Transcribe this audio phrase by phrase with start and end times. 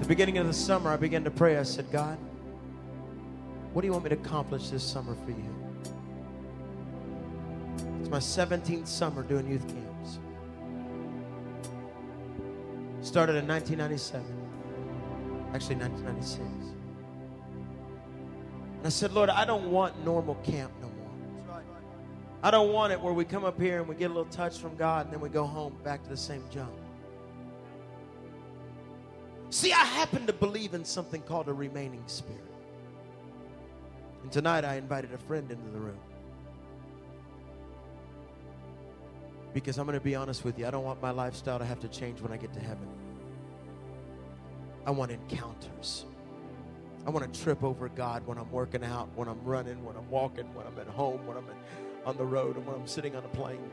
[0.00, 1.58] the beginning of the summer, I began to pray.
[1.58, 2.16] I said, God,
[3.72, 5.54] what do you want me to accomplish this summer for you?
[8.00, 10.18] It's my 17th summer doing youth camps.
[13.02, 14.26] Started in 1997,
[15.54, 16.40] actually 1996.
[18.78, 21.62] And I said, Lord, I don't want normal camp no more.
[22.42, 24.58] I don't want it where we come up here and we get a little touch
[24.58, 26.70] from God and then we go home back to the same junk.
[29.50, 32.40] See, I happen to believe in something called a remaining spirit.
[34.22, 35.98] And tonight I invited a friend into the room.
[39.52, 41.80] Because I'm going to be honest with you, I don't want my lifestyle to have
[41.80, 42.86] to change when I get to heaven.
[44.86, 46.04] I want encounters.
[47.04, 50.08] I want to trip over God when I'm working out, when I'm running, when I'm
[50.08, 51.46] walking, when I'm at home, when I'm
[52.06, 53.68] on the road, and when I'm sitting on a plane.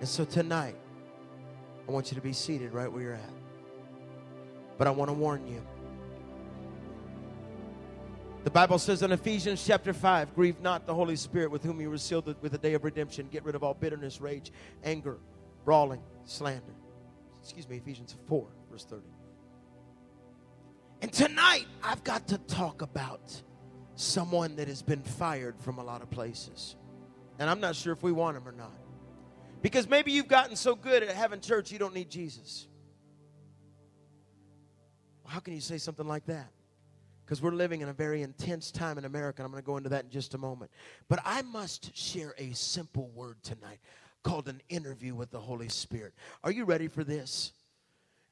[0.00, 0.76] And so tonight,
[1.88, 3.30] I want you to be seated right where you're at.
[4.78, 5.62] But I want to warn you.
[8.44, 11.88] The Bible says in Ephesians chapter 5 grieve not the Holy Spirit with whom you
[11.88, 13.28] were sealed with the day of redemption.
[13.30, 15.16] Get rid of all bitterness, rage, anger,
[15.64, 16.74] brawling, slander.
[17.40, 19.02] Excuse me, Ephesians 4, verse 30.
[21.00, 23.42] And tonight, I've got to talk about
[23.96, 26.76] someone that has been fired from a lot of places.
[27.38, 28.72] And I'm not sure if we want him or not.
[29.62, 32.68] Because maybe you've gotten so good at having church, you don't need Jesus.
[35.26, 36.48] How can you say something like that?
[37.24, 39.76] Because we're living in a very intense time in America, and I'm going to go
[39.78, 40.70] into that in just a moment.
[41.08, 43.78] But I must share a simple word tonight
[44.22, 46.12] called an interview with the Holy Spirit.
[46.42, 47.52] Are you ready for this?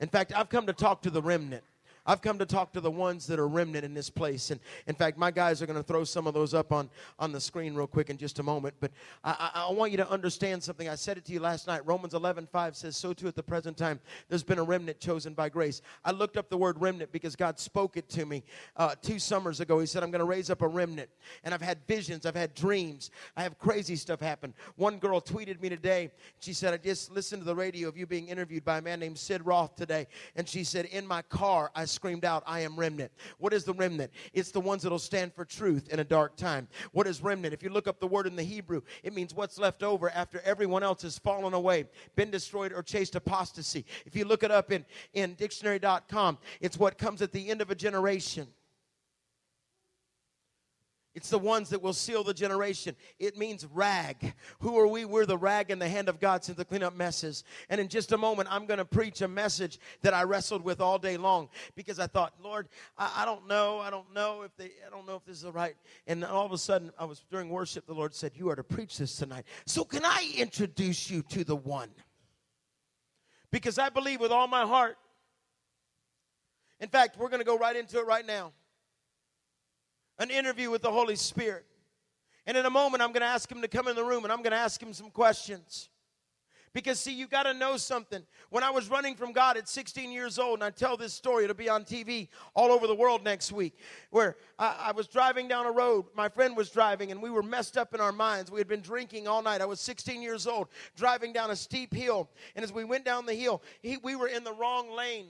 [0.01, 1.65] In fact, I've come to talk to the remnant.
[2.05, 4.51] I've come to talk to the ones that are remnant in this place.
[4.51, 7.31] And in fact, my guys are going to throw some of those up on, on
[7.31, 8.75] the screen real quick in just a moment.
[8.81, 8.91] But
[9.23, 10.89] I, I, I want you to understand something.
[10.89, 11.87] I said it to you last night.
[11.87, 15.35] Romans 11, 5 says, So too at the present time, there's been a remnant chosen
[15.35, 15.81] by grace.
[16.05, 18.43] I looked up the word remnant because God spoke it to me
[18.77, 19.79] uh, two summers ago.
[19.79, 21.09] He said, I'm going to raise up a remnant.
[21.45, 24.55] And I've had visions, I've had dreams, I have crazy stuff happen.
[24.77, 26.11] One girl tweeted me today.
[26.41, 28.99] She said, I just listened to the radio of you being interviewed by a man
[28.99, 30.09] named Sid Roth today.
[30.35, 33.13] And she said, In my car, I screamed out, I am remnant.
[33.39, 34.11] What is the remnant?
[34.33, 36.69] It's the ones that'll stand for truth in a dark time.
[36.93, 37.55] What is remnant?
[37.55, 40.41] If you look up the word in the Hebrew, it means what's left over after
[40.41, 41.85] everyone else has fallen away,
[42.17, 43.85] been destroyed, or chased apostasy.
[44.07, 47.71] If you look it up in, in dictionary.com, it's what comes at the end of
[47.71, 48.49] a generation.
[51.15, 52.97] It's the ones that will seal the generation.
[53.19, 54.33] It means rag.
[54.61, 55.05] Who are we?
[55.05, 57.45] We're the rag in the hand of God sent to clean up messes.
[57.69, 60.81] And in just a moment, I'm going to preach a message that I wrestled with
[60.81, 63.79] all day long because I thought, Lord, I, I, don't know.
[63.79, 65.75] I don't know if they, I don't know if this is the right.
[66.07, 67.85] And all of a sudden, I was during worship.
[67.85, 71.45] The Lord said, "You are to preach this tonight." So can I introduce you to
[71.45, 71.91] the one?
[73.51, 74.97] Because I believe with all my heart.
[76.81, 78.53] In fact, we're going to go right into it right now
[80.23, 81.67] an interview with the Holy Spirit.
[82.47, 84.33] And in a moment, I'm going to ask him to come in the room and
[84.33, 85.89] I'm going to ask him some questions.
[86.73, 88.23] Because, see, you got to know something.
[88.49, 91.45] When I was running from God at 16 years old, and I tell this story,
[91.45, 93.77] it'll be on TV all over the world next week,
[94.09, 96.07] where I, I, was driving down a road.
[96.15, 98.51] My friend was driving, and we were messed up in our minds.
[98.51, 99.61] We had been drinking all night.
[99.61, 102.31] I was 16 years old, driving down a steep hill.
[102.57, 105.27] And as we went down the hill, he, we were in the wrong lane.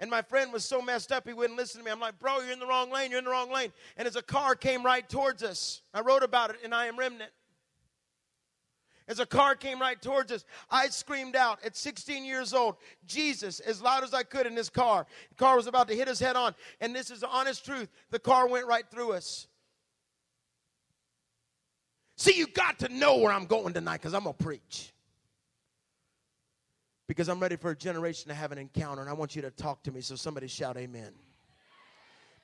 [0.00, 1.90] And my friend was so messed up, he wouldn't listen to me.
[1.90, 3.10] I'm like, bro, you're in the wrong lane.
[3.10, 3.70] You're in the wrong lane.
[3.98, 6.98] And as a car came right towards us, I wrote about it in I Am
[6.98, 7.30] Remnant.
[9.06, 13.60] As a car came right towards us, I screamed out at 16 years old, Jesus,
[13.60, 15.04] as loud as I could in this car.
[15.30, 16.54] The car was about to hit us head on.
[16.80, 17.88] And this is the honest truth.
[18.10, 19.48] The car went right through us.
[22.16, 24.94] See, you got to know where I'm going tonight because I'm going to preach
[27.10, 29.50] because I'm ready for a generation to have an encounter, and I want you to
[29.50, 30.00] talk to me.
[30.00, 31.12] So somebody shout, Amen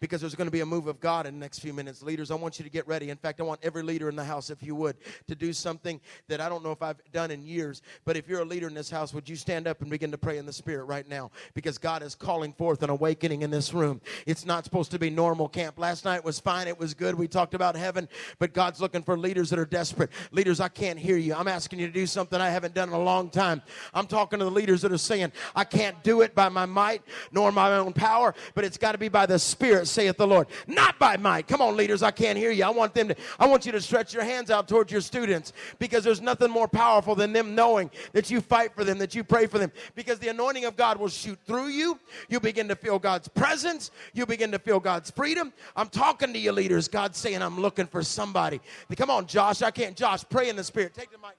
[0.00, 2.02] because there's going to be a move of God in the next few minutes.
[2.02, 3.10] Leaders, I want you to get ready.
[3.10, 4.96] In fact, I want every leader in the house, if you would,
[5.28, 7.82] to do something that I don't know if I've done in years.
[8.04, 10.18] But if you're a leader in this house, would you stand up and begin to
[10.18, 11.30] pray in the Spirit right now?
[11.54, 14.00] Because God is calling forth an awakening in this room.
[14.26, 15.78] It's not supposed to be normal camp.
[15.78, 16.68] Last night was fine.
[16.68, 17.14] It was good.
[17.14, 20.10] We talked about heaven, but God's looking for leaders that are desperate.
[20.30, 21.34] Leaders, I can't hear you.
[21.34, 23.62] I'm asking you to do something I haven't done in a long time.
[23.94, 27.02] I'm talking to the leaders that are saying, I can't do it by my might
[27.32, 30.48] nor my own power, but it's got to be by the Spirit saith the Lord.
[30.66, 31.46] Not by might.
[31.48, 32.64] Come on, leaders, I can't hear you.
[32.64, 35.52] I want them to, I want you to stretch your hands out towards your students
[35.78, 39.24] because there's nothing more powerful than them knowing that you fight for them, that you
[39.24, 39.72] pray for them.
[39.94, 41.98] Because the anointing of God will shoot through you.
[42.28, 43.90] You begin to feel God's presence.
[44.12, 45.52] You begin to feel God's freedom.
[45.74, 46.88] I'm talking to you, leaders.
[46.88, 48.60] God's saying, I'm looking for somebody.
[48.96, 49.62] Come on, Josh.
[49.62, 49.96] I can't.
[49.96, 50.94] Josh, pray in the spirit.
[50.94, 51.36] Take the mic.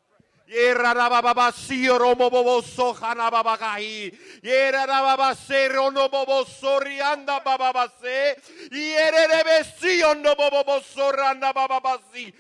[2.17, 4.11] Mo bobo soja na baba kahi.
[4.43, 8.35] Yera na baba sero no bobo sorianda baba ba se.
[8.71, 12.33] Yere de besio no bobo bo soranda baba ba si.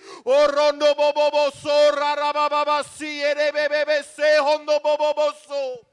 [3.19, 5.86] Yere bebe be se hondo bobo so.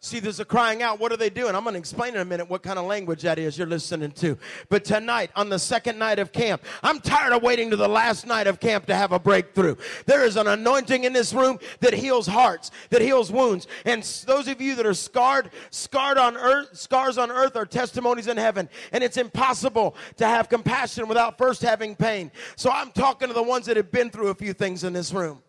[0.00, 1.00] See, there's a crying out.
[1.00, 1.56] What are they doing?
[1.56, 4.12] I'm going to explain in a minute what kind of language that is you're listening
[4.12, 4.38] to.
[4.68, 8.24] But tonight, on the second night of camp, I'm tired of waiting to the last
[8.24, 9.74] night of camp to have a breakthrough.
[10.06, 13.66] There is an anointing in this room that heals hearts, that heals wounds.
[13.84, 18.28] And those of you that are scarred, scarred on earth, scars on earth are testimonies
[18.28, 18.68] in heaven.
[18.92, 22.30] And it's impossible to have compassion without first having pain.
[22.54, 25.12] So I'm talking to the ones that have been through a few things in this
[25.12, 25.42] room.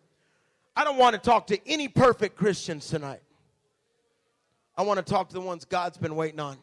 [0.76, 3.22] I don't want to talk to any perfect Christians tonight.
[4.80, 6.58] I want to talk to the ones God's been waiting on.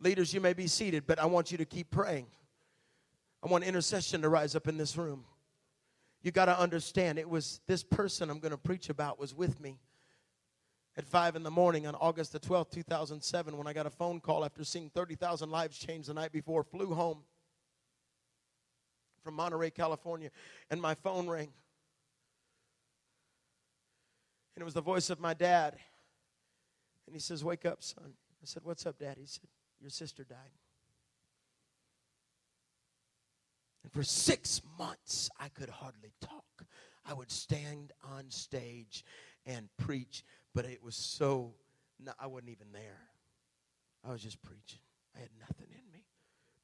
[0.00, 2.26] Leaders, you may be seated, but I want you to keep praying.
[3.40, 5.24] I want intercession to rise up in this room.
[6.22, 9.60] You got to understand, it was this person I'm going to preach about was with
[9.60, 9.78] me
[10.96, 14.18] at 5 in the morning on August the 12th, 2007, when I got a phone
[14.18, 17.18] call after seeing 30,000 lives change the night before, flew home
[19.22, 20.30] from Monterey, California,
[20.68, 21.52] and my phone rang.
[24.56, 25.76] And it was the voice of my dad.
[27.06, 28.14] And he says, Wake up, son.
[28.42, 29.16] I said, What's up, Dad?
[29.18, 29.48] He said,
[29.80, 30.36] Your sister died.
[33.82, 36.64] And for six months, I could hardly talk.
[37.04, 39.04] I would stand on stage
[39.44, 41.54] and preach, but it was so,
[41.98, 43.00] no, I wasn't even there.
[44.04, 44.80] I was just preaching.
[45.16, 46.04] I had nothing in me.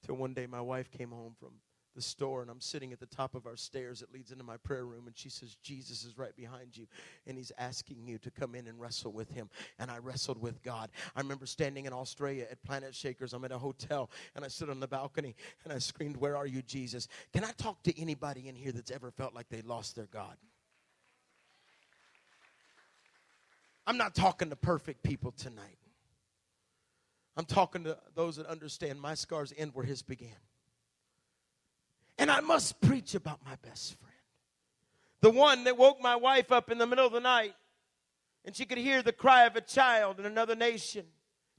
[0.04, 1.50] Till one day my wife came home from
[1.94, 4.56] the store and I'm sitting at the top of our stairs that leads into my
[4.56, 6.86] prayer room and she says Jesus is right behind you
[7.26, 9.48] and he's asking you to come in and wrestle with him
[9.78, 10.90] and I wrestled with God.
[11.16, 13.32] I remember standing in Australia at Planet Shakers.
[13.32, 16.46] I'm at a hotel and I stood on the balcony and I screamed where are
[16.46, 17.08] you Jesus?
[17.32, 20.36] Can I talk to anybody in here that's ever felt like they lost their God?
[23.86, 25.78] I'm not talking to perfect people tonight.
[27.38, 30.36] I'm talking to those that understand my scars end where his began.
[32.18, 34.14] And I must preach about my best friend.
[35.20, 37.54] The one that woke my wife up in the middle of the night
[38.44, 41.04] and she could hear the cry of a child in another nation.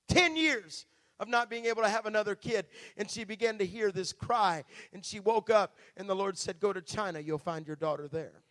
[0.07, 0.87] 10 years
[1.19, 2.65] of not being able to have another kid.
[2.97, 4.63] And she began to hear this cry.
[4.91, 8.07] And she woke up, and the Lord said, Go to China, you'll find your daughter
[8.07, 8.41] there.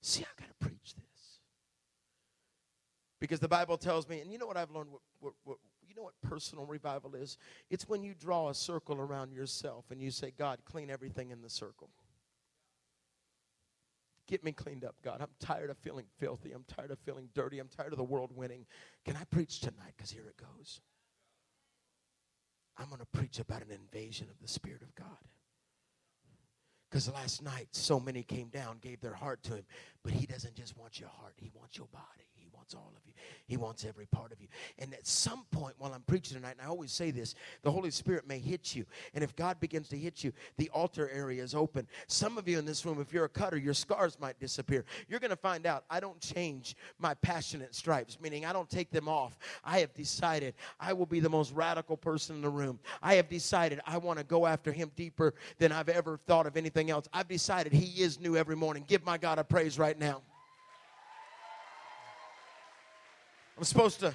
[0.00, 1.38] See, I got to preach this.
[3.20, 5.58] Because the Bible tells me, and you know what I've learned what, what, what,
[5.98, 7.36] know what personal revival is?
[7.70, 11.42] It's when you draw a circle around yourself and you say, God, clean everything in
[11.42, 11.90] the circle.
[14.26, 15.20] Get me cleaned up, God.
[15.20, 16.52] I'm tired of feeling filthy.
[16.52, 17.58] I'm tired of feeling dirty.
[17.58, 18.66] I'm tired of the world winning.
[19.04, 19.94] Can I preach tonight?
[19.96, 20.80] Because here it goes.
[22.76, 25.06] I'm going to preach about an invasion of the Spirit of God.
[26.88, 29.64] Because last night, so many came down, gave their heart to Him.
[30.02, 33.02] But He doesn't just want your heart, He wants your body He wants all of
[33.06, 33.07] you.
[33.48, 34.46] He wants every part of you.
[34.78, 37.90] And at some point while I'm preaching tonight, and I always say this, the Holy
[37.90, 38.84] Spirit may hit you.
[39.14, 41.86] And if God begins to hit you, the altar area is open.
[42.08, 44.84] Some of you in this room, if you're a cutter, your scars might disappear.
[45.08, 48.90] You're going to find out I don't change my passionate stripes, meaning I don't take
[48.90, 49.38] them off.
[49.64, 52.78] I have decided I will be the most radical person in the room.
[53.02, 56.58] I have decided I want to go after Him deeper than I've ever thought of
[56.58, 57.08] anything else.
[57.14, 58.84] I've decided He is new every morning.
[58.86, 60.20] Give my God a praise right now.
[63.58, 64.14] I'm supposed to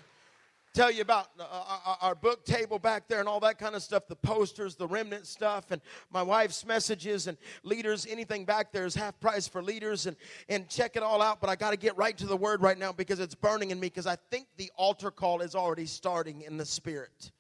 [0.74, 3.76] tell you about uh, uh, uh, our book table back there and all that kind
[3.76, 8.08] of stuff the posters the remnant stuff and my wife's messages and leaders.
[8.10, 10.16] Anything back there is half price for leaders and
[10.48, 12.78] and check it all out but i got to get right to the word right
[12.78, 16.42] now because it's burning in me because i think the altar call is already starting
[16.44, 17.32] in the spirit.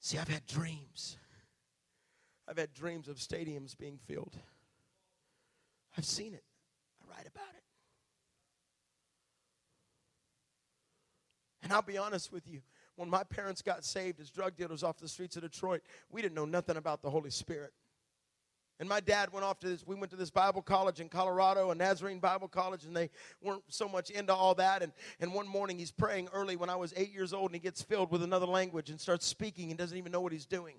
[0.00, 1.16] See i've had dreams.
[2.46, 4.36] I've had dreams of stadiums being filled.
[5.96, 6.44] I've seen it.
[7.02, 7.63] I write about it
[11.64, 12.60] And I'll be honest with you,
[12.96, 15.80] when my parents got saved as drug dealers off the streets of Detroit,
[16.10, 17.72] we didn't know nothing about the Holy Spirit.
[18.80, 21.70] And my dad went off to this, we went to this Bible college in Colorado,
[21.70, 23.08] a Nazarene Bible college, and they
[23.40, 24.82] weren't so much into all that.
[24.82, 27.60] And, and one morning he's praying early when I was eight years old, and he
[27.60, 30.74] gets filled with another language and starts speaking and doesn't even know what he's doing.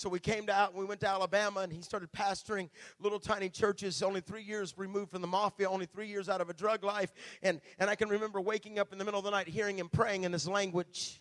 [0.00, 3.50] So we came to out, we went to Alabama, and he started pastoring little tiny
[3.50, 4.02] churches.
[4.02, 7.12] Only three years removed from the mafia, only three years out of a drug life.
[7.42, 9.90] And and I can remember waking up in the middle of the night, hearing him
[9.90, 11.20] praying in this language.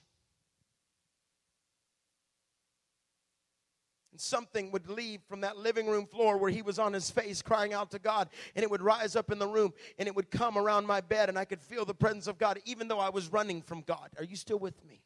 [4.13, 7.41] And something would leave from that living room floor where he was on his face
[7.41, 10.31] crying out to God, and it would rise up in the room, and it would
[10.31, 13.09] come around my bed, and I could feel the presence of God, even though I
[13.09, 14.09] was running from God.
[14.17, 15.01] Are you still with me?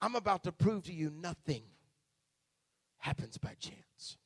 [0.00, 1.64] I'm about to prove to you nothing
[2.98, 4.16] happens by chance.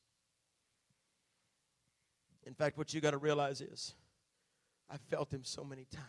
[2.44, 3.94] In fact, what you got to realize is
[4.90, 6.06] I felt him so many times.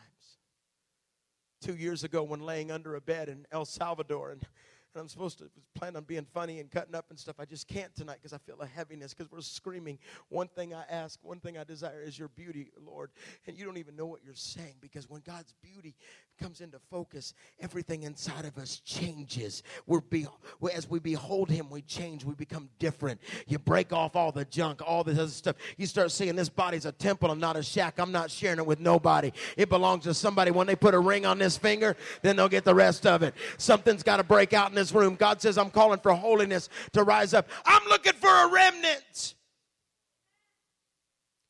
[1.61, 4.45] Two years ago, when laying under a bed in El Salvador, and
[4.93, 7.37] and I'm supposed to plan on being funny and cutting up and stuff.
[7.39, 9.97] I just can't tonight because I feel a heaviness because we're screaming.
[10.29, 13.09] One thing I ask, one thing I desire is your beauty, Lord.
[13.47, 15.95] And you don't even know what you're saying because when God's beauty
[16.41, 19.63] comes into focus, everything inside of us changes.
[19.85, 20.27] We're be,
[20.73, 22.23] as we behold Him, we change.
[22.25, 23.21] We become different.
[23.47, 25.55] You break off all the junk, all this other stuff.
[25.77, 27.99] You start seeing this body's a temple and not a shack.
[27.99, 29.31] I'm not sharing it with nobody.
[29.57, 30.51] It belongs to somebody.
[30.51, 33.33] When they put a ring on this finger, then they'll get the rest of it.
[33.57, 35.15] Something's got to break out in this room.
[35.15, 37.47] God says, I'm calling for holiness to rise up.
[37.65, 39.35] I'm looking for a remnant.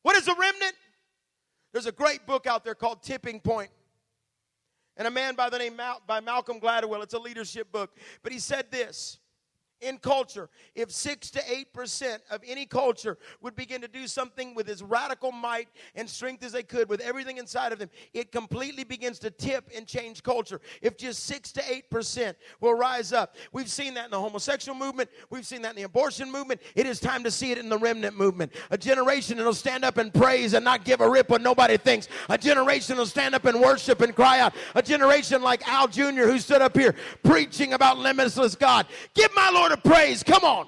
[0.02, 0.74] What is a remnant?
[1.72, 3.70] There's a great book out there called Tipping Point
[4.96, 7.02] and a man by the name Mal- by Malcolm Gladwell.
[7.02, 9.18] It's a leadership book, but he said this
[9.84, 14.68] in culture, if 6 to 8% of any culture would begin to do something with
[14.68, 18.84] as radical might and strength as they could with everything inside of them, it completely
[18.84, 20.60] begins to tip and change culture.
[20.80, 23.36] If just 6 to 8% will rise up.
[23.52, 26.60] We've seen that in the homosexual movement, we've seen that in the abortion movement.
[26.74, 28.52] It is time to see it in the remnant movement.
[28.70, 32.08] A generation that'll stand up and praise and not give a rip what nobody thinks.
[32.28, 34.54] A generation that'll stand up and worship and cry out.
[34.74, 38.86] A generation like Al Jr., who stood up here preaching about limitless God.
[39.14, 40.22] Give my Lord a praise.
[40.22, 40.66] Come on.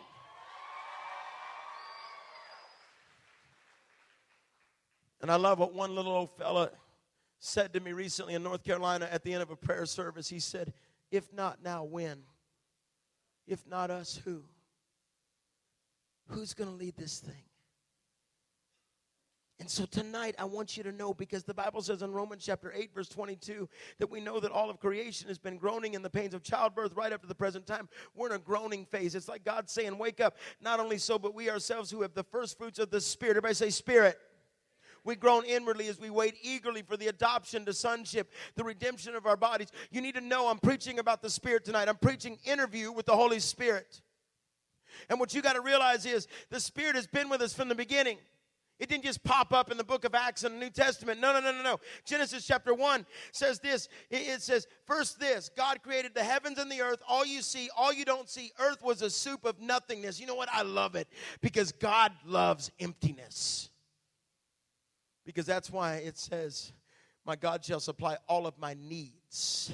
[5.22, 6.70] And I love what one little old fella
[7.38, 10.28] said to me recently in North Carolina at the end of a prayer service.
[10.28, 10.72] He said,
[11.10, 12.22] If not now, when?
[13.46, 14.42] If not us, who?
[16.28, 17.45] Who's going to lead this thing?
[19.58, 22.72] And so tonight, I want you to know because the Bible says in Romans chapter
[22.76, 23.66] 8, verse 22,
[23.98, 26.94] that we know that all of creation has been groaning in the pains of childbirth
[26.94, 27.88] right up to the present time.
[28.14, 29.14] We're in a groaning phase.
[29.14, 30.36] It's like God saying, Wake up.
[30.60, 33.38] Not only so, but we ourselves who have the first fruits of the Spirit.
[33.38, 34.18] Everybody say, Spirit.
[35.04, 39.24] We groan inwardly as we wait eagerly for the adoption to sonship, the redemption of
[39.24, 39.68] our bodies.
[39.92, 41.88] You need to know I'm preaching about the Spirit tonight.
[41.88, 44.02] I'm preaching interview with the Holy Spirit.
[45.08, 47.74] And what you got to realize is the Spirit has been with us from the
[47.74, 48.18] beginning.
[48.78, 51.18] It didn't just pop up in the book of Acts in the New Testament.
[51.18, 51.80] No, no, no, no, no.
[52.04, 53.88] Genesis chapter 1 says this.
[54.10, 57.00] It says, first this God created the heavens and the earth.
[57.08, 58.52] All you see, all you don't see.
[58.58, 60.20] Earth was a soup of nothingness.
[60.20, 60.50] You know what?
[60.52, 61.08] I love it
[61.40, 63.70] because God loves emptiness.
[65.24, 66.72] Because that's why it says,
[67.24, 69.72] My God shall supply all of my needs.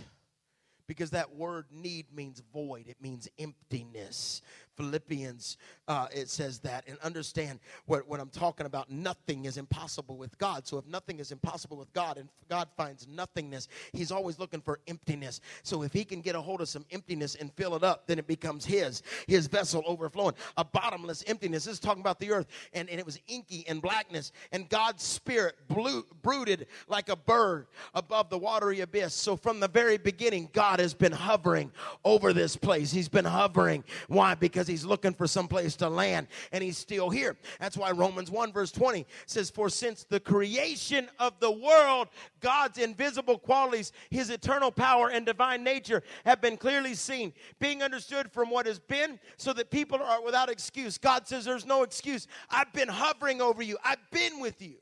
[0.87, 4.42] Because that word need means void, it means emptiness.
[4.76, 5.56] Philippians,
[5.92, 6.84] uh, it says that.
[6.88, 8.90] And understand what, what I'm talking about.
[8.90, 10.66] Nothing is impossible with God.
[10.66, 14.80] So if nothing is impossible with God and God finds nothingness, He's always looking for
[14.88, 15.42] emptiness.
[15.62, 18.18] So if He can get a hold of some emptiness and fill it up, then
[18.18, 20.34] it becomes His, His vessel overflowing.
[20.56, 21.64] A bottomless emptiness.
[21.64, 22.46] This is talking about the earth.
[22.72, 24.32] And, and it was inky and blackness.
[24.50, 29.12] And God's Spirit blew, brooded like a bird above the watery abyss.
[29.12, 31.70] So from the very beginning, God has been hovering
[32.02, 32.90] over this place.
[32.90, 33.84] He's been hovering.
[34.08, 34.34] Why?
[34.34, 37.37] Because he's looking for some place to land and he's still here.
[37.61, 42.09] That's why Romans 1 verse 20 says, For since the creation of the world,
[42.41, 48.31] God's invisible qualities, his eternal power and divine nature have been clearly seen, being understood
[48.33, 50.99] from what has been, so that people are without excuse.
[50.99, 52.27] God says there's no excuse.
[52.51, 54.77] I've been hovering over you, I've been with you.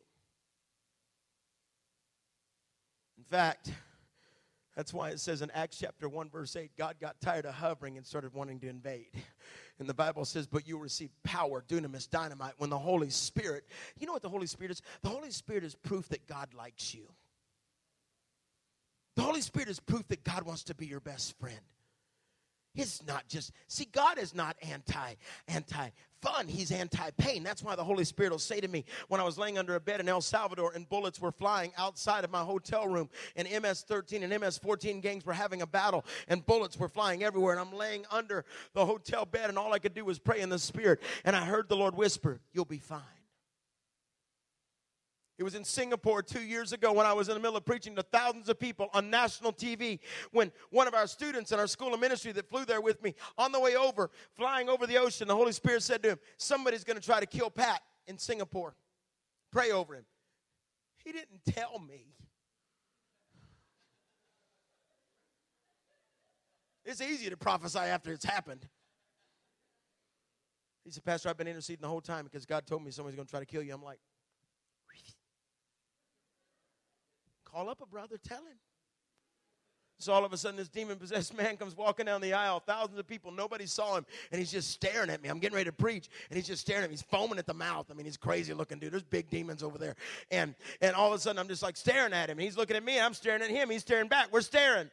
[3.19, 3.73] In fact,
[4.77, 7.97] that's why it says in Acts chapter 1, verse 8, God got tired of hovering
[7.97, 9.09] and started wanting to invade.
[9.81, 13.65] And the Bible says, But you receive power, dunamis, dynamite, when the Holy Spirit,
[13.99, 14.83] you know what the Holy Spirit is?
[15.03, 17.09] The Holy Spirit is proof that God likes you.
[19.17, 21.59] The Holy Spirit is proof that God wants to be your best friend.
[22.75, 25.15] It's not just see God is not anti
[25.49, 25.89] anti
[26.21, 26.47] fun.
[26.47, 27.43] He's anti pain.
[27.43, 29.81] That's why the Holy Spirit will say to me when I was laying under a
[29.81, 33.85] bed in El Salvador and bullets were flying outside of my hotel room and MS
[33.89, 37.61] 13 and MS 14 gangs were having a battle and bullets were flying everywhere and
[37.61, 40.59] I'm laying under the hotel bed and all I could do was pray in the
[40.59, 43.20] Spirit and I heard the Lord whisper, "You'll be fine."
[45.41, 47.97] It was in Singapore two years ago when I was in the middle of preaching
[47.97, 49.99] to thousands of people on national TV.
[50.33, 53.15] When one of our students in our school of ministry that flew there with me,
[53.39, 56.85] on the way over, flying over the ocean, the Holy Spirit said to him, Somebody's
[56.85, 58.75] going to try to kill Pat in Singapore.
[59.51, 60.05] Pray over him.
[61.03, 62.13] He didn't tell me.
[66.85, 68.69] It's easy to prophesy after it's happened.
[70.85, 73.27] He said, Pastor, I've been interceding the whole time because God told me somebody's going
[73.27, 73.73] to try to kill you.
[73.73, 74.01] I'm like,
[77.53, 78.59] Call up a brother, tell him.
[79.99, 82.99] So all of a sudden, this demon possessed man comes walking down the aisle, thousands
[82.99, 85.29] of people, nobody saw him, and he's just staring at me.
[85.29, 86.95] I'm getting ready to preach, and he's just staring at me.
[86.95, 87.87] He's foaming at the mouth.
[87.91, 88.93] I mean, he's crazy looking dude.
[88.93, 89.97] There's big demons over there.
[90.31, 92.39] And and all of a sudden, I'm just like staring at him.
[92.39, 93.69] He's looking at me, I'm staring at him.
[93.69, 94.33] He's staring back.
[94.33, 94.91] We're staring.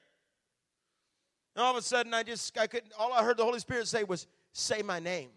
[1.56, 3.88] And all of a sudden, I just, I couldn't, all I heard the Holy Spirit
[3.88, 5.30] say was, say my name.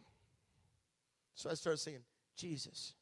[1.35, 2.00] So I started saying,
[2.37, 2.93] Jesus.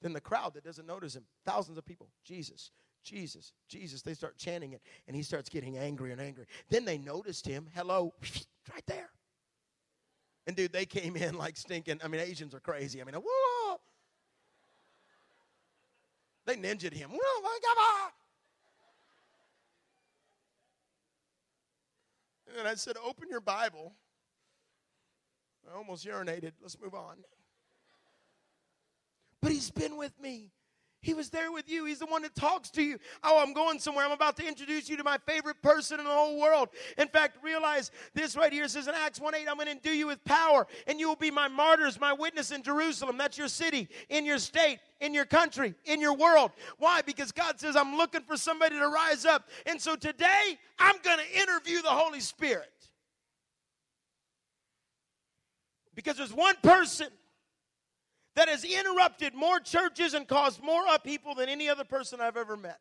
[0.00, 2.70] Then the crowd that doesn't notice him, thousands of people, Jesus,
[3.02, 4.02] Jesus, Jesus.
[4.02, 6.46] They start chanting it, and he starts getting angry and angry.
[6.70, 7.66] Then they noticed him.
[7.74, 8.14] Hello,
[8.72, 9.10] right there.
[10.46, 12.00] And dude, they came in like stinking.
[12.02, 13.00] I mean, Asians are crazy.
[13.00, 13.80] I mean, whoa.
[16.44, 17.10] They ninjaed him.
[22.58, 23.92] And I said, Open your Bible.
[25.70, 26.52] I almost urinated.
[26.60, 27.16] Let's move on.
[29.40, 30.50] But he's been with me
[31.02, 31.84] he was there with you.
[31.84, 32.96] He's the one that talks to you.
[33.24, 34.04] Oh, I'm going somewhere.
[34.04, 36.68] I'm about to introduce you to my favorite person in the whole world.
[36.96, 39.90] In fact, realize this right here says in Acts 1 8, I'm going to endue
[39.90, 43.18] you with power, and you will be my martyrs, my witness in Jerusalem.
[43.18, 46.52] That's your city, in your state, in your country, in your world.
[46.78, 47.02] Why?
[47.02, 49.48] Because God says, I'm looking for somebody to rise up.
[49.66, 52.70] And so today, I'm going to interview the Holy Spirit.
[55.96, 57.08] Because there's one person
[58.34, 62.56] that has interrupted more churches and caused more upheaval than any other person I've ever
[62.56, 62.80] met.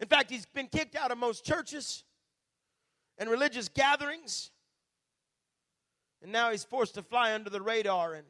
[0.00, 2.02] In fact, he's been kicked out of most churches
[3.18, 4.50] and religious gatherings.
[6.22, 8.24] And now he's forced to fly under the radar in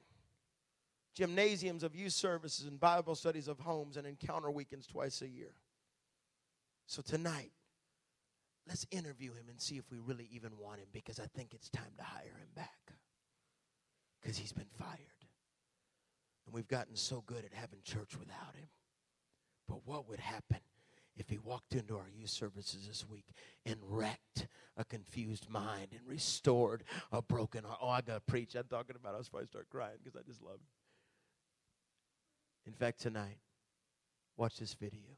[1.14, 5.54] gymnasiums of youth services and Bible studies of homes and encounter weekends twice a year.
[6.86, 7.52] So tonight,
[8.66, 11.68] let's interview him and see if we really even want him because I think it's
[11.68, 12.92] time to hire him back
[14.20, 15.21] because he's been fired.
[16.46, 18.68] And we've gotten so good at having church without him.
[19.68, 20.60] But what would happen
[21.16, 23.26] if he walked into our youth services this week
[23.64, 27.78] and wrecked a confused mind and restored a broken heart?
[27.80, 28.54] Oh, I got to preach.
[28.54, 30.66] I'm talking about, I was probably start crying because I just love him.
[32.66, 33.38] In fact, tonight,
[34.36, 35.16] watch this video.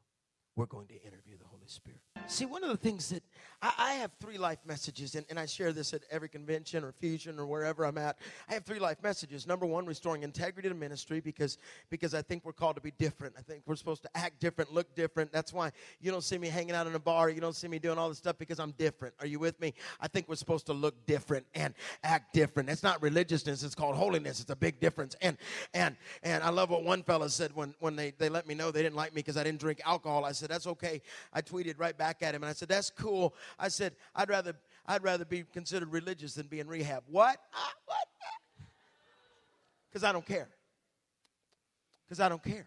[0.56, 2.00] We're going to interview the Holy Spirit.
[2.26, 3.22] See, one of the things that
[3.60, 6.92] I, I have three life messages, and, and, I share this at every convention or
[6.92, 8.18] fusion or wherever I'm at.
[8.48, 9.46] I have three life messages.
[9.46, 11.58] Number one, restoring integrity to ministry because,
[11.90, 13.34] because I think we're called to be different.
[13.38, 15.32] I think we're supposed to act different, look different.
[15.32, 17.30] That's why you don't see me hanging out in a bar.
[17.30, 19.14] You don't see me doing all this stuff because I'm different.
[19.20, 19.74] Are you with me?
[20.00, 21.74] I think we're supposed to look different and
[22.04, 22.70] act different.
[22.70, 24.40] It's not religiousness, it's called holiness.
[24.40, 25.16] It's a big difference.
[25.20, 25.36] And
[25.74, 28.70] and and I love what one fella said when, when they, they let me know
[28.70, 30.24] they didn't like me because I didn't drink alcohol.
[30.24, 31.02] I said, That's okay.
[31.32, 33.34] I tweeted right back at him and I said, That's cool.
[33.58, 34.54] I said, I'd rather
[34.86, 37.04] I'd rather be considered religious than be in rehab.
[37.06, 37.38] What?
[37.54, 37.96] Ah, what?
[38.22, 38.64] Ah.
[39.90, 40.48] Because I don't care.
[42.06, 42.66] Because I don't care.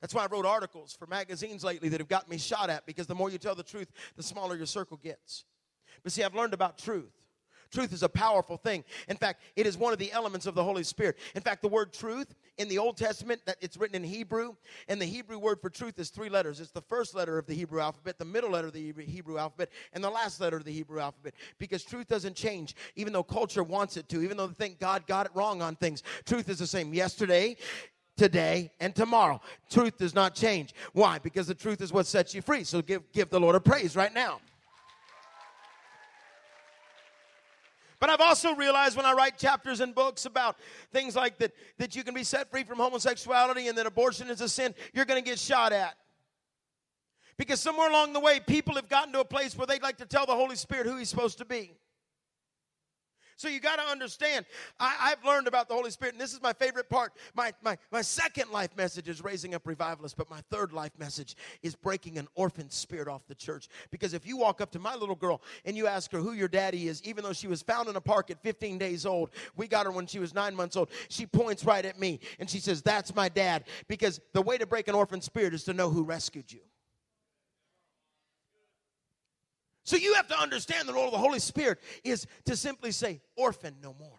[0.00, 3.06] That's why I wrote articles for magazines lately that have got me shot at because
[3.06, 5.44] the more you tell the truth, the smaller your circle gets.
[6.02, 7.23] But see, I've learned about truth.
[7.74, 8.84] Truth is a powerful thing.
[9.08, 11.18] In fact, it is one of the elements of the Holy Spirit.
[11.34, 14.54] In fact, the word truth in the Old Testament, that it's written in Hebrew,
[14.86, 16.60] and the Hebrew word for truth is three letters.
[16.60, 19.70] It's the first letter of the Hebrew alphabet, the middle letter of the Hebrew alphabet,
[19.92, 21.34] and the last letter of the Hebrew alphabet.
[21.58, 25.04] Because truth doesn't change, even though culture wants it to, even though they think God
[25.08, 26.04] got it wrong on things.
[26.26, 27.56] Truth is the same yesterday,
[28.16, 29.40] today and tomorrow.
[29.68, 30.74] Truth does not change.
[30.92, 31.18] Why?
[31.18, 32.62] Because the truth is what sets you free.
[32.62, 34.40] So give give the Lord a praise right now.
[38.04, 40.58] But I've also realized when I write chapters and books about
[40.92, 44.42] things like that, that you can be set free from homosexuality and that abortion is
[44.42, 45.96] a sin, you're going to get shot at.
[47.38, 50.04] Because somewhere along the way, people have gotten to a place where they'd like to
[50.04, 51.78] tell the Holy Spirit who He's supposed to be.
[53.36, 54.46] So you got to understand,
[54.78, 57.12] I, have learned about the Holy Spirit, and this is my favorite part.
[57.34, 61.36] My, my, my second life message is raising up revivalists, but my third life message
[61.62, 63.68] is breaking an orphan spirit off the church.
[63.90, 66.48] Because if you walk up to my little girl and you ask her who your
[66.48, 69.66] daddy is, even though she was found in a park at 15 days old, we
[69.66, 72.60] got her when she was nine months old, she points right at me and she
[72.60, 73.64] says, That's my dad.
[73.88, 76.60] Because the way to break an orphan spirit is to know who rescued you.
[79.84, 83.20] So you have to understand the role of the Holy Spirit is to simply say,
[83.36, 84.18] orphan no more.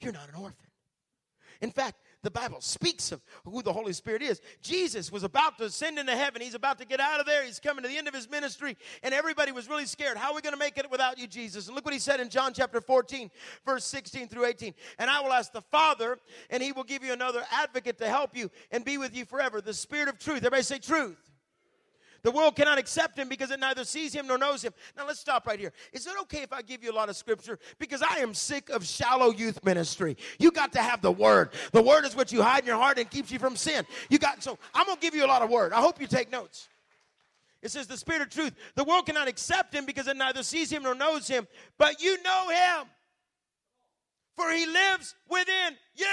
[0.00, 0.66] You're not an orphan.
[1.60, 4.40] In fact, the Bible speaks of who the Holy Spirit is.
[4.62, 6.42] Jesus was about to ascend into heaven.
[6.42, 7.44] He's about to get out of there.
[7.44, 10.16] He's coming to the end of his ministry, and everybody was really scared.
[10.16, 11.66] How are we going to make it without you, Jesus?
[11.66, 13.30] And look what he said in John chapter 14,
[13.64, 14.74] verse 16 through 18.
[14.98, 16.18] And I will ask the Father,
[16.50, 19.60] and he will give you another advocate to help you and be with you forever.
[19.60, 20.38] The Spirit of truth.
[20.38, 21.29] Everybody say truth.
[22.22, 24.72] The world cannot accept him because it neither sees him nor knows him.
[24.96, 25.72] Now let's stop right here.
[25.92, 27.58] Is it okay if I give you a lot of scripture?
[27.78, 30.16] Because I am sick of shallow youth ministry.
[30.38, 31.50] You got to have the word.
[31.72, 33.86] The word is what you hide in your heart and keeps you from sin.
[34.08, 35.72] You got so I'm gonna give you a lot of word.
[35.72, 36.68] I hope you take notes.
[37.62, 38.54] It says, the Spirit of truth.
[38.74, 42.22] The world cannot accept him because it neither sees him nor knows him, but you
[42.22, 42.86] know him,
[44.34, 46.06] for he lives within you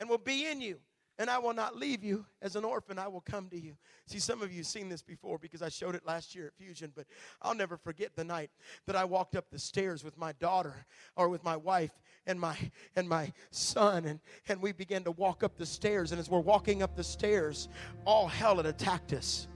[0.00, 0.76] and will be in you
[1.18, 2.98] and I will not leave you as an orphan.
[2.98, 3.76] I will come to you.
[4.06, 6.54] See, some of you have seen this before because I showed it last year at
[6.54, 7.06] Fusion, but
[7.40, 8.50] I'll never forget the night
[8.86, 11.92] that I walked up the stairs with my daughter or with my wife
[12.26, 12.56] and my
[12.96, 16.10] and my son, and, and we began to walk up the stairs.
[16.10, 17.68] And as we're walking up the stairs,
[18.04, 19.46] all hell had attacked us.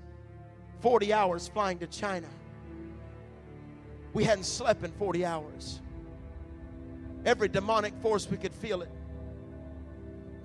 [0.80, 2.28] 40 hours flying to China.
[4.12, 5.80] We hadn't slept in 40 hours.
[7.24, 8.90] Every demonic force, we could feel it.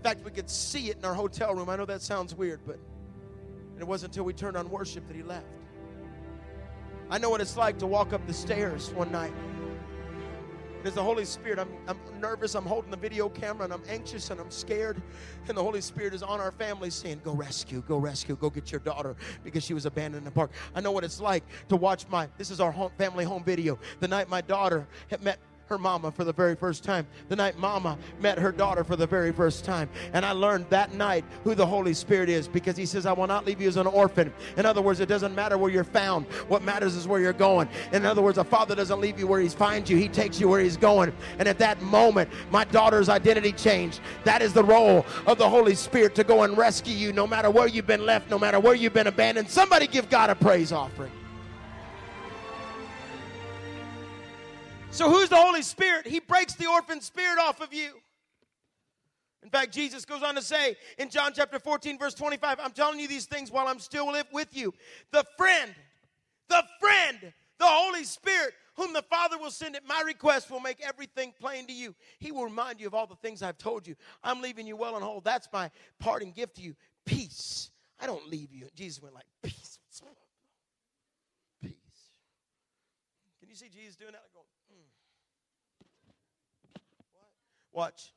[0.03, 1.69] Fact, we could see it in our hotel room.
[1.69, 2.77] I know that sounds weird, but
[3.79, 5.45] it wasn't until we turned on worship that he left.
[7.09, 9.33] I know what it's like to walk up the stairs one night.
[10.81, 11.57] There's the Holy Spirit.
[11.57, 12.55] I'm, I'm nervous.
[12.55, 15.01] I'm holding the video camera and I'm anxious and I'm scared.
[15.47, 18.73] And the Holy Spirit is on our family saying, Go rescue, go rescue, go get
[18.73, 20.51] your daughter because she was abandoned in the park.
[20.75, 23.79] I know what it's like to watch my, this is our home, family home video.
[24.01, 27.07] The night my daughter had met her mama for the very first time.
[27.29, 29.89] The night mama met her daughter for the very first time.
[30.13, 33.27] And I learned that night who the Holy Spirit is because he says, I will
[33.27, 34.33] not leave you as an orphan.
[34.57, 36.25] In other words, it doesn't matter where you're found.
[36.47, 37.69] What matters is where you're going.
[37.91, 40.47] In other words, a father doesn't leave you where he finds you, he takes you
[40.47, 41.13] where he's going.
[41.39, 43.99] And at that moment, my daughter's identity changed.
[44.23, 47.49] That is the role of the Holy Spirit to go and rescue you no matter
[47.49, 49.49] where you've been left, no matter where you've been abandoned.
[49.49, 51.11] Somebody give God a praise offering.
[54.93, 56.05] So, who's the Holy Spirit?
[56.05, 57.93] He breaks the orphan spirit off of you.
[59.41, 62.99] In fact, Jesus goes on to say in John chapter 14, verse 25, I'm telling
[62.99, 64.71] you these things while I'm still with you.
[65.09, 65.73] The friend,
[66.47, 70.79] the friend, the Holy Spirit, whom the Father will send at my request, will make
[70.79, 71.95] everything plain to you.
[72.19, 73.95] He will remind you of all the things I've told you.
[74.23, 75.21] I'm leaving you well and whole.
[75.21, 76.75] That's my parting gift to you.
[77.03, 77.71] Peace.
[77.99, 78.67] I don't leave you.
[78.75, 79.79] Jesus went like, peace.
[81.63, 81.73] Peace.
[83.39, 84.21] Can you see Jesus doing that?
[87.73, 88.13] Watch.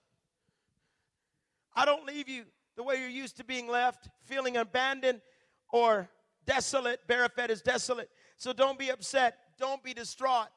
[1.74, 2.44] I don't leave you
[2.76, 5.20] the way you're used to being left, feeling abandoned
[5.72, 6.08] or
[6.46, 7.00] desolate.
[7.08, 8.10] Barafet is desolate.
[8.36, 9.38] So don't be upset.
[9.58, 10.48] Don't be distraught.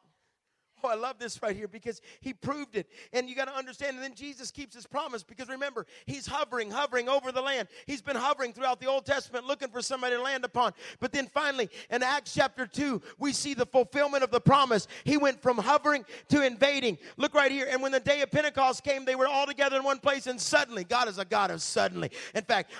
[0.84, 2.88] Oh, I love this right here because he proved it.
[3.14, 3.96] And you got to understand.
[3.96, 7.68] And then Jesus keeps his promise because remember, he's hovering, hovering over the land.
[7.86, 10.74] He's been hovering throughout the Old Testament looking for somebody to land upon.
[11.00, 14.88] But then finally, in Acts chapter 2, we see the fulfillment of the promise.
[15.04, 16.98] He went from hovering to invading.
[17.18, 17.68] Look right here.
[17.70, 20.28] And when the day of Pentecost came, they were all together in one place.
[20.28, 22.12] And suddenly, God is a God of suddenly.
[22.34, 22.72] In fact,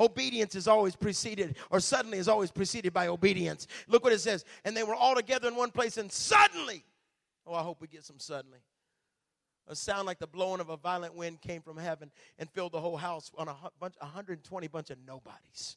[0.00, 3.66] obedience is always preceded, or suddenly is always preceded by obedience.
[3.88, 4.44] Look what it says.
[4.64, 6.84] And they were all together in one place, and suddenly,
[7.48, 8.58] Oh, I hope we get some suddenly.
[9.66, 12.80] A sound like the blowing of a violent wind came from heaven and filled the
[12.80, 15.76] whole house on a bunch, 120 bunch of nobodies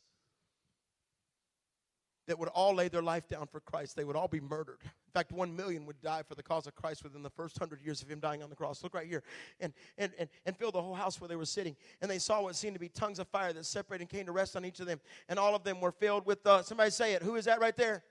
[2.27, 3.95] that would all lay their life down for Christ.
[3.95, 4.79] They would all be murdered.
[4.83, 7.81] In fact, one million would die for the cause of Christ within the first hundred
[7.81, 8.81] years of him dying on the cross.
[8.83, 9.23] Look right here.
[9.59, 11.75] And, and, and, and filled the whole house where they were sitting.
[12.01, 14.31] And they saw what seemed to be tongues of fire that separated and came to
[14.31, 15.01] rest on each of them.
[15.27, 17.23] And all of them were filled with, uh, somebody say it.
[17.23, 18.03] Who is that right there?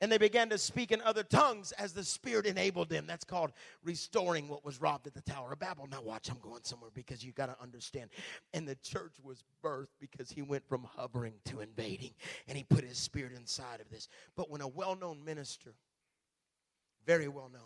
[0.00, 3.04] And they began to speak in other tongues as the Spirit enabled them.
[3.06, 5.88] That's called restoring what was robbed at the Tower of Babel.
[5.90, 8.10] Now, watch, I'm going somewhere because you got to understand.
[8.54, 12.12] And the church was birthed because he went from hovering to invading,
[12.46, 14.08] and he put his Spirit inside of this.
[14.36, 15.74] But when a well known minister,
[17.04, 17.62] very well known,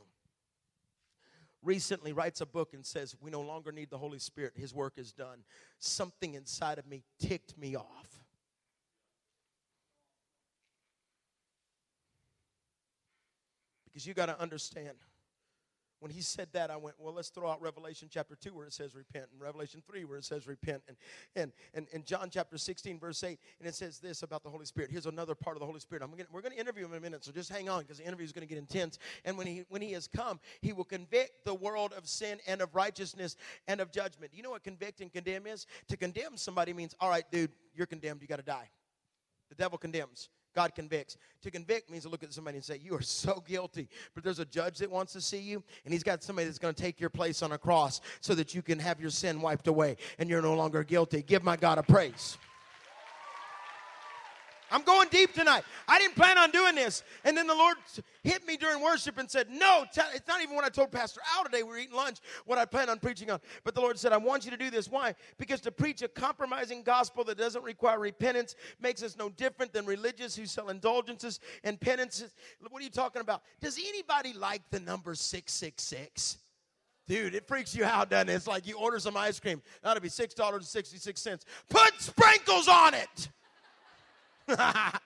[1.62, 4.95] recently writes a book and says, We no longer need the Holy Spirit, his work
[4.97, 5.45] is done,
[5.79, 8.12] something inside of me ticked me off
[13.93, 14.97] Because you got to understand.
[16.03, 18.73] When he said that, I went, well, let's throw out Revelation chapter 2 where it
[18.73, 20.97] says repent, and Revelation 3 where it says repent, and,
[21.37, 24.65] and, and, and John chapter 16, verse 8, and it says this about the Holy
[24.65, 24.91] Spirit.
[24.91, 26.03] Here's another part of the Holy Spirit.
[26.03, 27.99] I'm gonna, we're going to interview him in a minute, so just hang on because
[27.99, 28.99] the interview is going to get intense.
[29.25, 32.61] And when he, when he has come, he will convict the world of sin and
[32.61, 33.37] of righteousness
[33.69, 34.33] and of judgment.
[34.35, 35.69] You know what convict and condemn is?
[35.87, 38.71] To condemn somebody means, all right, dude, you're condemned, you got to die.
[39.51, 40.31] The devil condemns.
[40.55, 41.17] God convicts.
[41.43, 43.88] To convict means to look at somebody and say, You are so guilty.
[44.15, 46.75] But there's a judge that wants to see you, and he's got somebody that's going
[46.75, 49.67] to take your place on a cross so that you can have your sin wiped
[49.67, 51.23] away and you're no longer guilty.
[51.23, 52.38] Give my God a praise.
[54.73, 55.65] I'm going deep tonight.
[55.87, 57.03] I didn't plan on doing this.
[57.25, 57.77] And then the Lord
[58.25, 61.45] hit me during worship and said, No, it's not even what I told Pastor Al
[61.45, 61.63] today.
[61.63, 63.41] We were eating lunch, what I plan on preaching on.
[63.65, 64.89] But the Lord said, I want you to do this.
[64.89, 65.15] Why?
[65.37, 69.85] Because to preach a compromising gospel that doesn't require repentance makes us no different than
[69.85, 72.35] religious who sell indulgences and penances.
[72.71, 73.43] What are you talking about?
[73.61, 76.39] Does anybody like the number 666?
[77.09, 78.35] Dude, it freaks you out, doesn't it?
[78.35, 79.61] It's like you order some ice cream.
[79.83, 81.41] That'll be $6.66.
[81.69, 83.29] Put sprinkles on it.
[84.57, 85.01] That's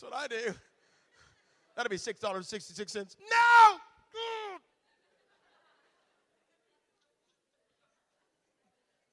[0.00, 0.54] what I do.
[1.76, 3.16] That'd be $6.66.
[3.20, 3.78] No!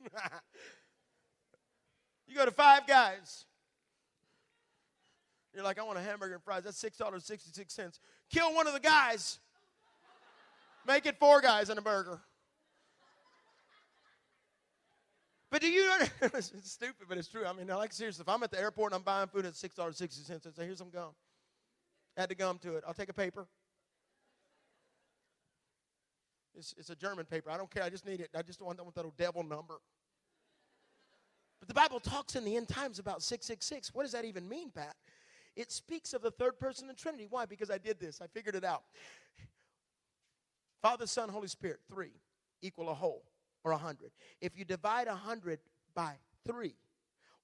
[2.27, 3.45] you go to Five Guys.
[5.53, 6.63] You're like, I want a hamburger and fries.
[6.63, 7.99] That's $6.66.
[8.31, 9.39] Kill one of the guys.
[10.87, 12.21] Make it four guys and a burger.
[15.51, 17.45] But do you, know, it's stupid, but it's true.
[17.45, 20.31] I mean, like, seriously, if I'm at the airport and I'm buying food at $6.60,
[20.31, 21.11] I say, here's some gum.
[22.17, 22.83] Add the gum to it.
[22.87, 23.47] I'll take a paper.
[26.57, 27.51] It's, it's a German paper.
[27.51, 27.83] I don't care.
[27.83, 28.29] I just need it.
[28.35, 29.75] I just want, want that old devil number.
[31.59, 33.93] But the Bible talks in the end times about 666.
[33.93, 34.95] What does that even mean, Pat?
[35.55, 37.27] It speaks of the third person of the Trinity.
[37.29, 37.45] Why?
[37.45, 38.21] Because I did this.
[38.21, 38.83] I figured it out.
[40.81, 42.11] Father, Son, Holy Spirit, three
[42.61, 43.23] equal a whole
[43.65, 44.11] or a hundred.
[44.39, 45.59] If you divide a hundred
[45.93, 46.13] by
[46.45, 46.75] three,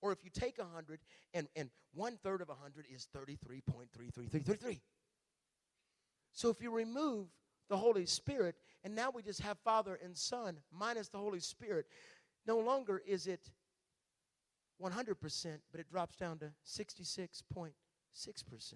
[0.01, 0.99] or if you take a hundred
[1.33, 4.79] and, and one third of a hundred is 33.3333.
[6.31, 7.27] So if you remove
[7.69, 11.87] the Holy Spirit, and now we just have Father and Son minus the Holy Spirit,
[12.47, 13.49] no longer is it
[14.81, 18.73] 100%, but it drops down to 66.6%.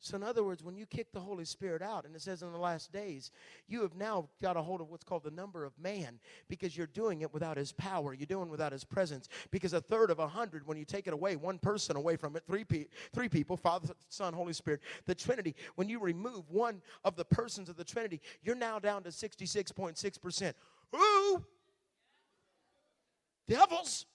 [0.00, 2.52] So, in other words, when you kick the Holy Spirit out, and it says in
[2.52, 3.32] the last days,
[3.66, 6.86] you have now got a hold of what's called the number of man because you're
[6.86, 8.14] doing it without his power.
[8.14, 9.28] You're doing without his presence.
[9.50, 12.36] Because a third of a hundred, when you take it away, one person away from
[12.36, 16.80] it, three, pe- three people, Father, Son, Holy Spirit, the Trinity, when you remove one
[17.04, 20.52] of the persons of the Trinity, you're now down to 66.6%.
[20.92, 21.44] Who?
[23.48, 24.06] Devils.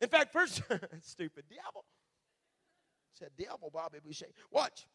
[0.00, 0.62] In fact, first,
[1.02, 1.84] stupid devil.
[3.18, 4.26] Said devil, Bobby Boucher.
[4.50, 4.86] Watch.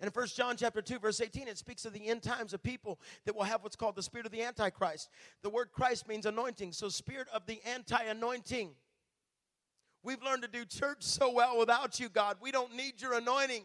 [0.00, 2.62] And in 1 John chapter 2, verse 18, it speaks of the end times of
[2.62, 5.08] people that will have what's called the spirit of the Antichrist.
[5.42, 8.70] The word Christ means anointing, so spirit of the anti-anointing.
[10.02, 12.38] We've learned to do church so well without you, God.
[12.40, 13.62] We don't need your anointing.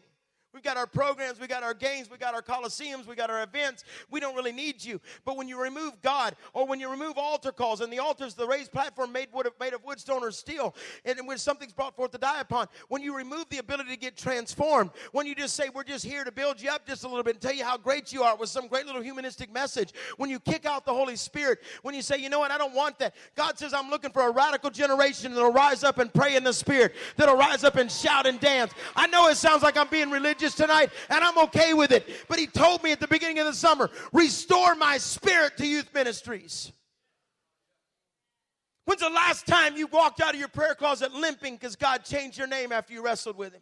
[0.54, 3.42] We've got our programs, we got our games, we got our coliseums, we got our
[3.42, 3.84] events.
[4.10, 4.98] We don't really need you.
[5.26, 8.46] But when you remove God, or when you remove altar calls, and the altar's the
[8.46, 12.12] raised platform made, wood, made of wood, stone, or steel, and when something's brought forth
[12.12, 15.68] to die upon, when you remove the ability to get transformed, when you just say,
[15.68, 17.76] We're just here to build you up just a little bit and tell you how
[17.76, 21.16] great you are with some great little humanistic message, when you kick out the Holy
[21.16, 23.14] Spirit, when you say, You know what, I don't want that.
[23.36, 26.54] God says, I'm looking for a radical generation that'll rise up and pray in the
[26.54, 28.72] Spirit, that'll rise up and shout and dance.
[28.96, 32.08] I know it sounds like I'm being religious tonight, and I'm okay with it.
[32.28, 35.92] But he told me at the beginning of the summer, restore my spirit to youth
[35.92, 36.72] ministries.
[38.84, 42.38] When's the last time you walked out of your prayer closet limping because God changed
[42.38, 43.60] your name after you wrestled with him?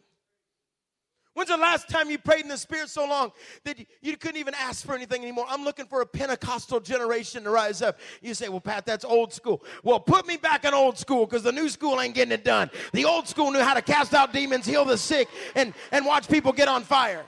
[1.37, 3.31] When's the last time you prayed in the Spirit so long
[3.63, 5.45] that you, you, couldn't even ask for anything anymore?
[5.47, 7.99] I'm looking for a Pentecostal generation to rise up.
[8.23, 9.63] You say, well, Pat, that's old school.
[9.83, 12.71] Well, put me back in old school because the new school ain't getting it done.
[12.91, 16.27] The old school knew how to cast out demons, heal the sick, and, and watch
[16.27, 17.23] people get on fire.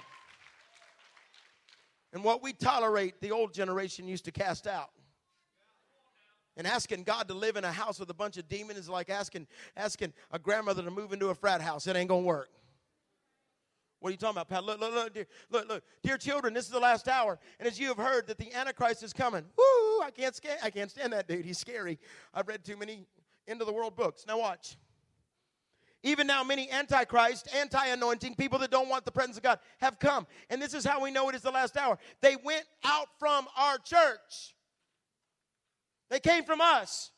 [2.12, 4.89] And what we tolerate, the old generation used to cast out.
[6.58, 9.12] And asking God to live in a house with a bunch of demons is like
[9.12, 9.45] asking,
[9.78, 11.86] asking a grandmother to move into a frat house.
[11.86, 12.50] It ain't going to work.
[14.00, 14.64] What are you talking about, Pat?
[14.64, 17.80] Look, look, look, dear, look, look, dear children, this is the last hour, and as
[17.80, 19.44] you have heard that the Antichrist is coming.
[19.58, 20.02] Woo!
[20.02, 21.44] I can't stand, I can't stand that dude.
[21.44, 22.00] He's scary.
[22.34, 23.06] I've read too many
[23.48, 24.26] end of the world books.
[24.28, 24.78] Now watch.
[26.02, 30.28] Even now, many antichrist, anti-anointing people that don't want the presence of God have come,
[30.50, 32.00] and this is how we know it is the last hour.
[32.22, 34.56] They went out from our church.
[36.10, 37.12] They came from us.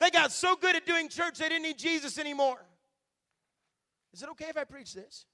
[0.00, 2.66] They got so good at doing church they didn't need Jesus anymore.
[4.12, 5.24] Is it okay if I preach this?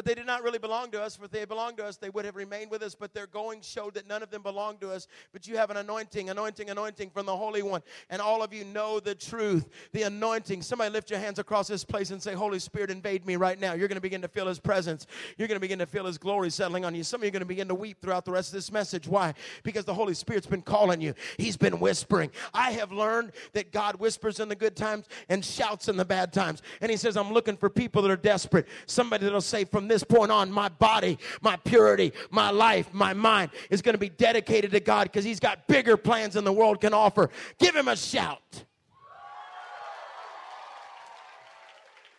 [0.00, 1.14] But they did not really belong to us.
[1.14, 2.94] For if they belonged to us, they would have remained with us.
[2.94, 5.06] But their going showed that none of them belonged to us.
[5.30, 7.82] But you have an anointing, anointing, anointing from the Holy One.
[8.08, 10.62] And all of you know the truth, the anointing.
[10.62, 13.74] Somebody lift your hands across this place and say, Holy Spirit, invade me right now.
[13.74, 15.06] You're going to begin to feel His presence.
[15.36, 17.02] You're going to begin to feel His glory settling on you.
[17.02, 19.06] Some of you are going to begin to weep throughout the rest of this message.
[19.06, 19.34] Why?
[19.64, 22.30] Because the Holy Spirit's been calling you, He's been whispering.
[22.54, 26.32] I have learned that God whispers in the good times and shouts in the bad
[26.32, 26.62] times.
[26.80, 28.66] And He says, I'm looking for people that are desperate.
[28.86, 33.50] Somebody that'll say, From this point on, my body, my purity, my life, my mind
[33.68, 36.80] is going to be dedicated to God because He's got bigger plans than the world
[36.80, 37.28] can offer.
[37.58, 38.64] Give Him a shout.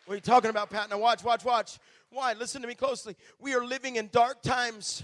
[0.06, 0.90] What are you talking about, Pat?
[0.90, 1.80] Now, watch, watch, watch.
[2.10, 2.34] Why?
[2.34, 3.16] Listen to me closely.
[3.40, 5.04] We are living in dark times.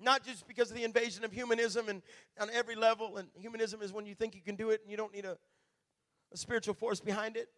[0.00, 2.02] Not just because of the invasion of humanism and
[2.40, 4.96] on every level, and humanism is when you think you can do it and you
[4.96, 5.38] don't need a,
[6.32, 7.48] a spiritual force behind it.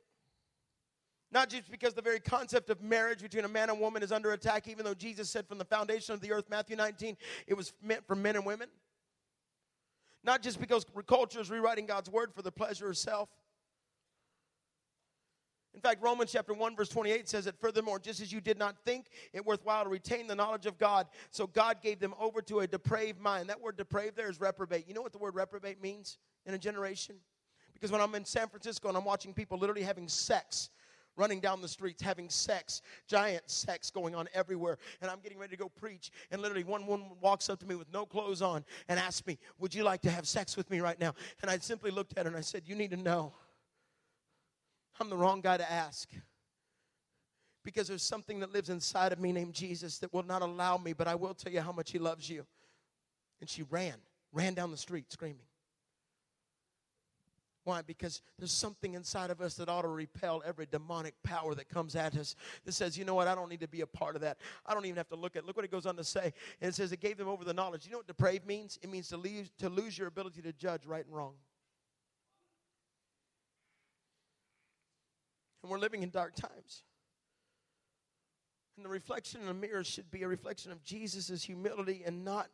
[1.32, 4.32] Not just because the very concept of marriage between a man and woman is under
[4.32, 7.72] attack, even though Jesus said from the foundation of the earth, Matthew 19, it was
[7.82, 8.68] meant for men and women.
[10.24, 13.28] Not just because culture is rewriting God's word for the pleasure of self.
[15.72, 18.74] In fact, Romans chapter 1, verse 28 says that furthermore, just as you did not
[18.84, 22.60] think it worthwhile to retain the knowledge of God, so God gave them over to
[22.60, 23.48] a depraved mind.
[23.48, 24.88] That word depraved there is reprobate.
[24.88, 27.16] You know what the word reprobate means in a generation?
[27.80, 30.70] Because when I'm in San Francisco and I'm watching people literally having sex
[31.16, 34.78] running down the streets, having sex, giant sex going on everywhere.
[35.00, 36.10] And I'm getting ready to go preach.
[36.30, 39.38] And literally, one woman walks up to me with no clothes on and asks me,
[39.58, 41.14] Would you like to have sex with me right now?
[41.42, 43.32] And I simply looked at her and I said, You need to know
[44.98, 46.08] I'm the wrong guy to ask.
[47.62, 50.94] Because there's something that lives inside of me named Jesus that will not allow me,
[50.94, 52.46] but I will tell you how much He loves you.
[53.40, 53.94] And she ran,
[54.32, 55.49] ran down the street screaming.
[57.64, 57.82] Why?
[57.82, 61.94] Because there's something inside of us that ought to repel every demonic power that comes
[61.94, 64.22] at us that says, you know what, I don't need to be a part of
[64.22, 64.38] that.
[64.64, 65.44] I don't even have to look at.
[65.44, 66.32] Look what it goes on to say.
[66.60, 67.84] And it says it gave them over the knowledge.
[67.84, 68.78] You know what depraved means?
[68.82, 71.34] It means to leave to lose your ability to judge right and wrong.
[75.62, 76.82] And we're living in dark times.
[78.76, 82.48] And the reflection in the mirror should be a reflection of Jesus' humility and not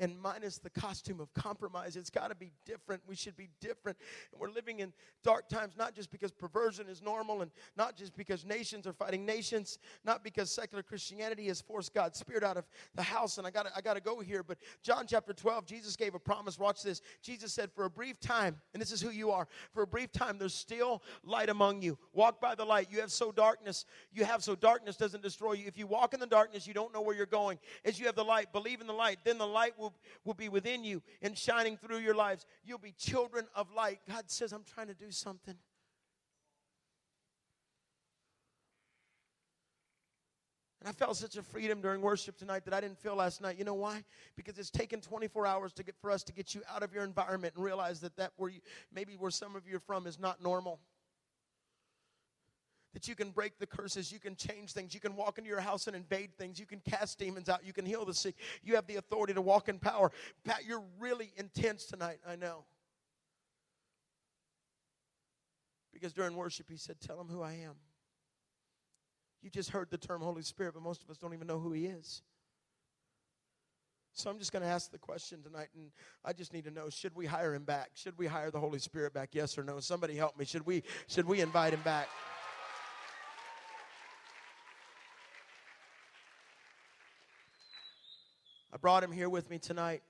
[0.00, 1.94] and minus the costume of compromise.
[1.94, 3.02] It's got to be different.
[3.06, 3.98] We should be different.
[4.32, 8.16] And we're living in dark times, not just because perversion is normal and not just
[8.16, 12.66] because nations are fighting nations, not because secular Christianity has forced God's Spirit out of
[12.94, 13.38] the house.
[13.38, 14.42] And I got I got to go here.
[14.42, 16.58] But John chapter 12, Jesus gave a promise.
[16.58, 17.02] Watch this.
[17.22, 20.10] Jesus said, For a brief time, and this is who you are, for a brief
[20.10, 21.98] time, there's still light among you.
[22.14, 22.88] Walk by the light.
[22.90, 25.66] You have so darkness, you have so darkness doesn't destroy you.
[25.66, 27.58] If you walk in the darkness, you don't know where you're going.
[27.84, 30.34] As you have the light, believe in the light, then the light will will, will
[30.34, 32.46] be within you and shining through your lives.
[32.64, 34.00] You'll be children of light.
[34.08, 35.56] God says, I'm trying to do something.
[40.80, 43.58] And I felt such a freedom during worship tonight that I didn't feel last night.
[43.58, 44.02] You know why?
[44.34, 47.04] Because it's taken 24 hours to get for us to get you out of your
[47.04, 50.18] environment and realize that that where you maybe where some of you are from is
[50.18, 50.80] not normal
[52.92, 55.60] that you can break the curses, you can change things, you can walk into your
[55.60, 58.74] house and invade things, you can cast demons out, you can heal the sick, you
[58.74, 60.10] have the authority to walk in power.
[60.44, 62.64] Pat, you're really intense tonight, I know.
[65.92, 67.74] Because during worship, he said, Tell him who I am.
[69.42, 71.72] You just heard the term Holy Spirit, but most of us don't even know who
[71.72, 72.22] he is.
[74.12, 75.90] So I'm just going to ask the question tonight, and
[76.24, 77.90] I just need to know: Should we hire him back?
[77.94, 79.30] Should we hire the Holy Spirit back?
[79.32, 79.78] Yes or no?
[79.80, 80.44] Somebody help me.
[80.44, 80.82] Should we?
[81.06, 82.08] Should we invite him back?
[88.72, 90.02] I brought him here with me tonight.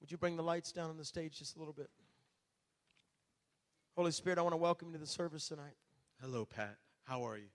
[0.00, 1.90] Would you bring the lights down on the stage just a little bit?
[3.96, 5.74] Holy Spirit, I want to welcome you to the service tonight.
[6.20, 6.76] Hello, Pat.
[7.04, 7.48] How are you?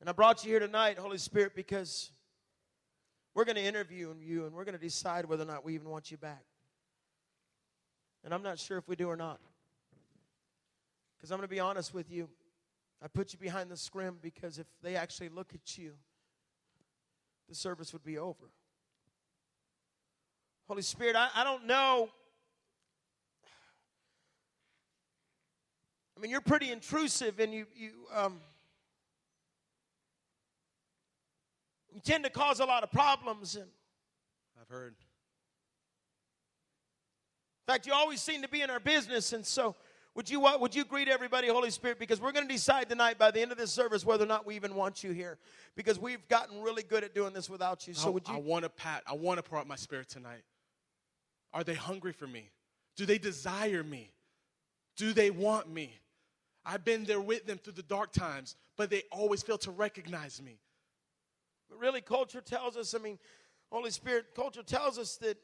[0.00, 2.10] And I brought you here tonight, Holy Spirit, because
[3.34, 5.88] we're going to interview you and we're going to decide whether or not we even
[5.88, 6.44] want you back.
[8.24, 9.40] And I'm not sure if we do or not.
[11.16, 12.28] Because I'm going to be honest with you.
[13.02, 15.92] I put you behind the scrim because if they actually look at you,
[17.48, 18.50] the service would be over.
[20.66, 22.08] Holy Spirit, I, I don't know.
[26.16, 28.40] I mean, you're pretty intrusive and you, you, um,
[31.92, 33.56] you tend to cause a lot of problems.
[33.56, 33.66] And
[34.60, 34.94] I've heard.
[37.66, 39.74] In fact, you always seem to be in our business, and so
[40.14, 41.98] would you, uh, would you greet everybody, Holy Spirit?
[41.98, 44.46] Because we're going to decide tonight by the end of this service whether or not
[44.46, 45.38] we even want you here.
[45.74, 47.94] Because we've gotten really good at doing this without you.
[47.94, 48.34] So I, would you?
[48.34, 49.02] I want to pat.
[49.06, 50.44] I want to pour out my spirit tonight.
[51.52, 52.50] Are they hungry for me?
[52.96, 54.10] Do they desire me?
[54.96, 55.98] Do they want me?
[56.64, 60.40] I've been there with them through the dark times, but they always fail to recognize
[60.40, 60.58] me.
[61.68, 63.18] But really, culture tells us, I mean,
[63.70, 65.36] Holy Spirit, culture tells us that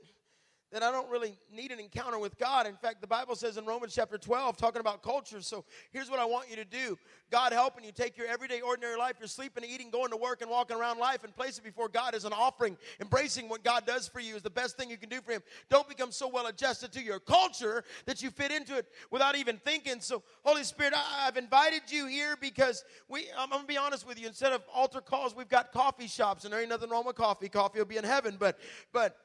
[0.73, 2.67] that I don't really need an encounter with God.
[2.67, 5.41] In fact, the Bible says in Romans chapter 12, talking about culture.
[5.43, 6.97] So here's what I want you to do
[7.31, 10.51] God helping you take your everyday, ordinary life, your sleeping, eating, going to work, and
[10.51, 12.77] walking around life, and place it before God as an offering.
[13.01, 15.43] Embracing what God does for you is the best thing you can do for Him.
[15.69, 19.57] Don't become so well adjusted to your culture that you fit into it without even
[19.59, 20.01] thinking.
[20.01, 23.77] So, Holy Spirit, I, have invited you here because we, I'm, I'm going to be
[23.77, 26.91] honest with you, instead of altar calls, we've got coffee shops, and there ain't nothing
[26.91, 27.49] wrong with coffee.
[27.49, 28.59] Coffee will be in heaven, but,
[28.93, 29.17] but,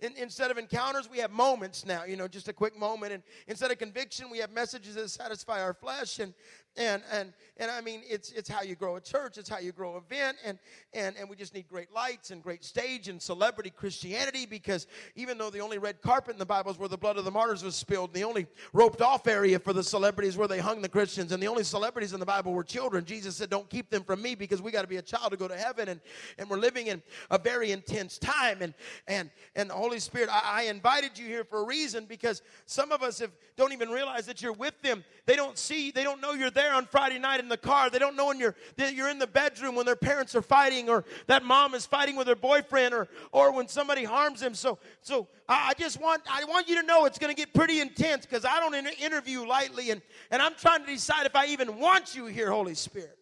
[0.00, 3.12] in, instead of encounters, we have moments now, you know, just a quick moment.
[3.12, 6.18] And instead of conviction, we have messages that satisfy our flesh.
[6.18, 6.34] And,
[6.76, 9.72] and, and, and I mean, it's, it's how you grow a church, it's how you
[9.72, 10.36] grow an event.
[10.44, 10.58] And,
[10.92, 15.38] and, and we just need great lights and great stage and celebrity Christianity because even
[15.38, 17.64] though the only red carpet in the Bible is where the blood of the martyrs
[17.64, 21.32] was spilled, the only roped off area for the celebrities where they hung the Christians,
[21.32, 24.20] and the only celebrities in the Bible were children, Jesus said, Don't keep them from
[24.20, 25.88] me because we got to be a child to go to heaven.
[25.88, 26.00] And,
[26.38, 28.58] and we're living in a very intense time.
[28.60, 28.74] And,
[29.08, 32.92] and, and the Holy Spirit, I, I invited you here for a reason because some
[32.92, 35.04] of us have, don't even realize that you're with them.
[35.24, 37.90] They don't see, they don't know you're there on Friday night in the car.
[37.90, 40.88] They don't know when you're, that you're in the bedroom when their parents are fighting
[40.88, 44.54] or that mom is fighting with her boyfriend or, or when somebody harms them.
[44.54, 47.52] So, so I, I just want, I want you to know it's going to get
[47.54, 51.36] pretty intense because I don't inter- interview lightly and, and I'm trying to decide if
[51.36, 53.18] I even want you here, Holy Spirit.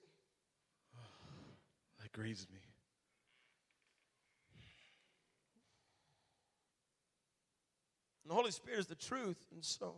[2.02, 2.58] That grieves me.
[8.24, 9.36] And the Holy Spirit is the truth.
[9.52, 9.96] And so,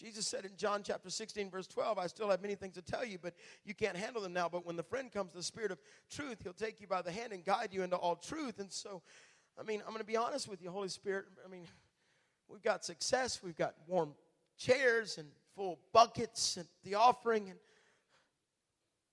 [0.00, 3.04] Jesus said in John chapter 16, verse 12, I still have many things to tell
[3.04, 3.34] you, but
[3.64, 4.48] you can't handle them now.
[4.48, 5.78] But when the friend comes, the Spirit of
[6.10, 8.60] truth, he'll take you by the hand and guide you into all truth.
[8.60, 9.02] And so,
[9.58, 11.26] I mean, I'm going to be honest with you, Holy Spirit.
[11.44, 11.64] I mean,
[12.48, 14.14] we've got success, we've got warm
[14.56, 17.50] chairs and full buckets and the offering.
[17.50, 17.58] And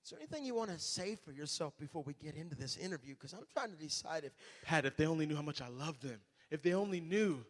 [0.05, 3.13] is there anything you want to say for yourself before we get into this interview?
[3.13, 4.31] Because I'm trying to decide if
[4.63, 7.43] Pat, if they only knew how much I love them, if they only knew,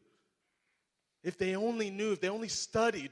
[1.24, 3.12] if they only knew, if they only studied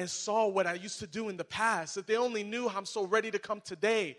[0.00, 2.78] and saw what I used to do in the past, if they only knew how
[2.78, 4.16] I'm so ready to come today,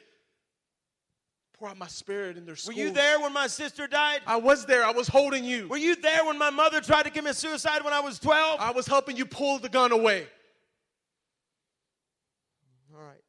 [1.53, 2.75] pour out my spirit in their soul.
[2.75, 4.21] Were you there when my sister died?
[4.27, 4.85] I was there.
[4.85, 5.67] I was holding you.
[5.69, 8.59] Were you there when my mother tried to commit suicide when I was 12?
[8.59, 10.27] I was helping you pull the gun away.
[12.95, 13.23] All right.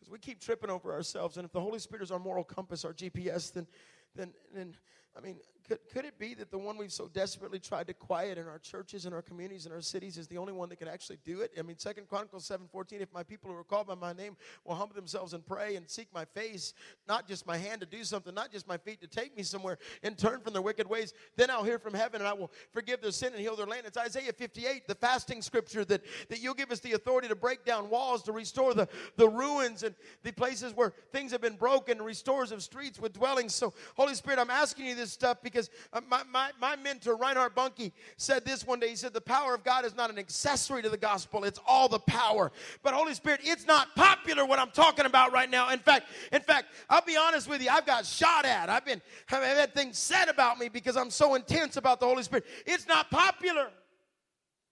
[0.00, 2.84] Because we keep tripping over ourselves, and if the Holy Spirit is our moral compass,
[2.84, 3.68] our GPS, then,
[4.16, 4.74] then, then
[5.16, 5.36] I mean,
[5.68, 8.58] could, could it be that the one we've so desperately tried to quiet in our
[8.58, 11.40] churches, in our communities, in our cities is the only one that can actually do
[11.40, 11.52] it?
[11.58, 14.74] I mean, Second Chronicles 7.14, if my people who are called by my name will
[14.74, 16.74] humble themselves and pray and seek my face,
[17.06, 19.78] not just my hand to do something, not just my feet to take me somewhere,
[20.02, 23.00] and turn from their wicked ways, then I'll hear from heaven and I will forgive
[23.00, 23.86] their sin and heal their land.
[23.86, 27.64] It's Isaiah 58, the fasting scripture, that, that you'll give us the authority to break
[27.64, 32.00] down walls, to restore the, the ruins and the places where things have been broken,
[32.00, 33.54] restores of streets with dwellings.
[33.54, 35.51] So, Holy Spirit, I'm asking you this stuff because
[35.92, 38.88] uh, my, my, my mentor, Reinhard Bonnke, said this one day.
[38.88, 41.88] He said, The power of God is not an accessory to the gospel, it's all
[41.88, 42.52] the power.
[42.82, 45.70] But, Holy Spirit, it's not popular what I'm talking about right now.
[45.70, 48.68] In fact, in fact, I'll be honest with you, I've got shot at.
[48.68, 52.22] I've been I've had things said about me because I'm so intense about the Holy
[52.22, 52.44] Spirit.
[52.66, 53.68] It's not popular.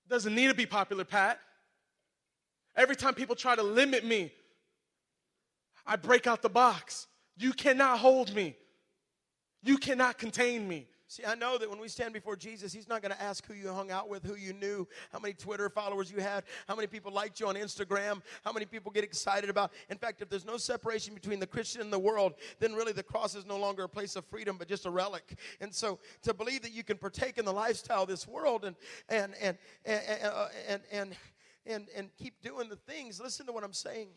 [0.09, 1.39] Doesn't need to be popular, Pat.
[2.77, 4.33] Every time people try to limit me,
[5.87, 7.07] I break out the box.
[7.37, 8.57] You cannot hold me.
[9.63, 10.87] You cannot contain me.
[11.11, 13.53] See, I know that when we stand before Jesus, He's not going to ask who
[13.53, 16.87] you hung out with, who you knew, how many Twitter followers you had, how many
[16.87, 19.73] people liked you on Instagram, how many people get excited about.
[19.89, 23.03] In fact, if there's no separation between the Christian and the world, then really the
[23.03, 25.37] cross is no longer a place of freedom, but just a relic.
[25.61, 28.77] And so, to believe that you can partake in the lifestyle of this world and
[29.09, 31.17] and and and uh, and and,
[31.67, 34.11] and, and keep doing the things, listen to what I'm saying.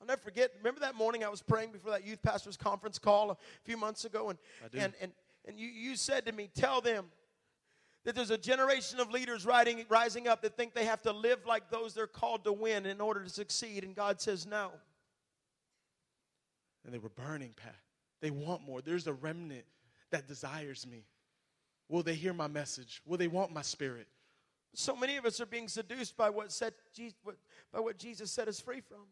[0.00, 0.52] I'll never forget.
[0.58, 4.04] Remember that morning I was praying before that youth pastors conference call a few months
[4.04, 4.38] ago, and
[4.74, 5.12] and and
[5.46, 7.06] and you you said to me, tell them
[8.04, 11.40] that there's a generation of leaders riding, rising up that think they have to live
[11.46, 14.70] like those they're called to win in order to succeed, and God says no.
[16.84, 17.74] And they were burning, Pat.
[18.20, 18.80] They want more.
[18.80, 19.64] There's a remnant
[20.10, 21.04] that desires me.
[21.88, 23.02] Will they hear my message?
[23.04, 24.06] Will they want my spirit?
[24.72, 26.74] So many of us are being seduced by what set
[27.72, 29.06] by what Jesus set us free from.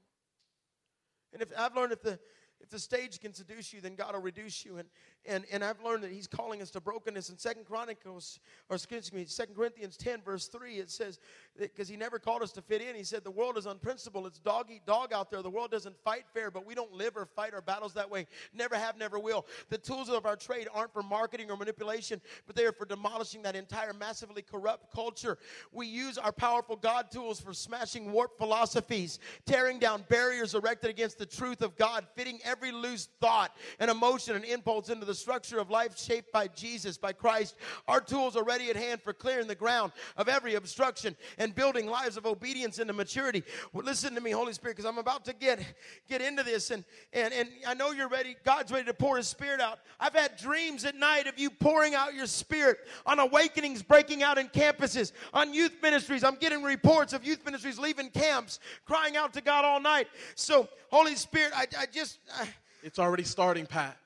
[1.35, 2.19] And if I've learned if the
[2.61, 4.79] if the stage can seduce you, then God will reduce you.
[4.79, 4.89] And
[5.27, 7.31] and and I've learned that He's calling us to brokenness.
[7.31, 11.19] In Second Chronicles, or excuse me, Second Corinthians ten verse three, it says
[11.59, 12.95] because He never called us to fit in.
[12.95, 14.27] He said the world is unprincipled.
[14.27, 15.43] It's dog eat dog out there.
[15.43, 18.27] The world doesn't fight fair, but we don't live or fight our battles that way.
[18.53, 19.47] Never have, never will.
[19.71, 23.43] The tools of our trade aren't for marketing or manipulation, but they are for demolishing
[23.43, 25.39] that entire massively corrupt culture.
[25.73, 31.19] We use our powerful God tools for smashing warped philosophies, tearing down barriers erected against
[31.19, 35.59] the truth of God, fitting every loose thought and emotion and impulse into the structure
[35.59, 37.57] of life shaped by Jesus, by Christ.
[37.89, 41.87] Our tools are ready at hand for clearing the ground of every obstruction and building
[41.87, 43.43] lives of obedience into maturity.
[43.73, 45.61] Well, listen to me, Holy Spirit, because I'm about to get
[46.09, 48.37] get into this, and and and I know you're ready.
[48.45, 49.79] God's ready to pour His Spirit out.
[50.01, 54.39] I've had dreams at night of you pouring out your Spirit on awakenings breaking out
[54.39, 56.25] in campuses, on youth ministries.
[56.25, 60.09] I'm getting reports of youth ministries leaving camps, crying out to God all night.
[60.35, 62.19] So, Holy Spirit, I, I just.
[62.39, 62.49] I,
[62.83, 63.97] It's already starting, Pat.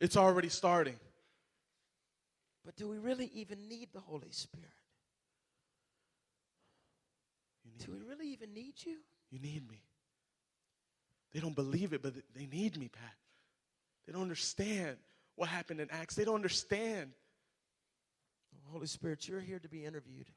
[0.00, 0.96] It's already starting.
[2.64, 4.68] But do we really even need the Holy Spirit?
[7.78, 8.98] Do we really even need you?
[9.30, 9.82] You need me.
[11.32, 13.14] They don't believe it, but they need me, Pat.
[14.06, 14.96] They don't understand
[15.34, 16.14] what happened in Acts.
[16.14, 17.10] They don't understand.
[18.54, 20.30] Oh, Holy Spirit, you're here to be interviewed.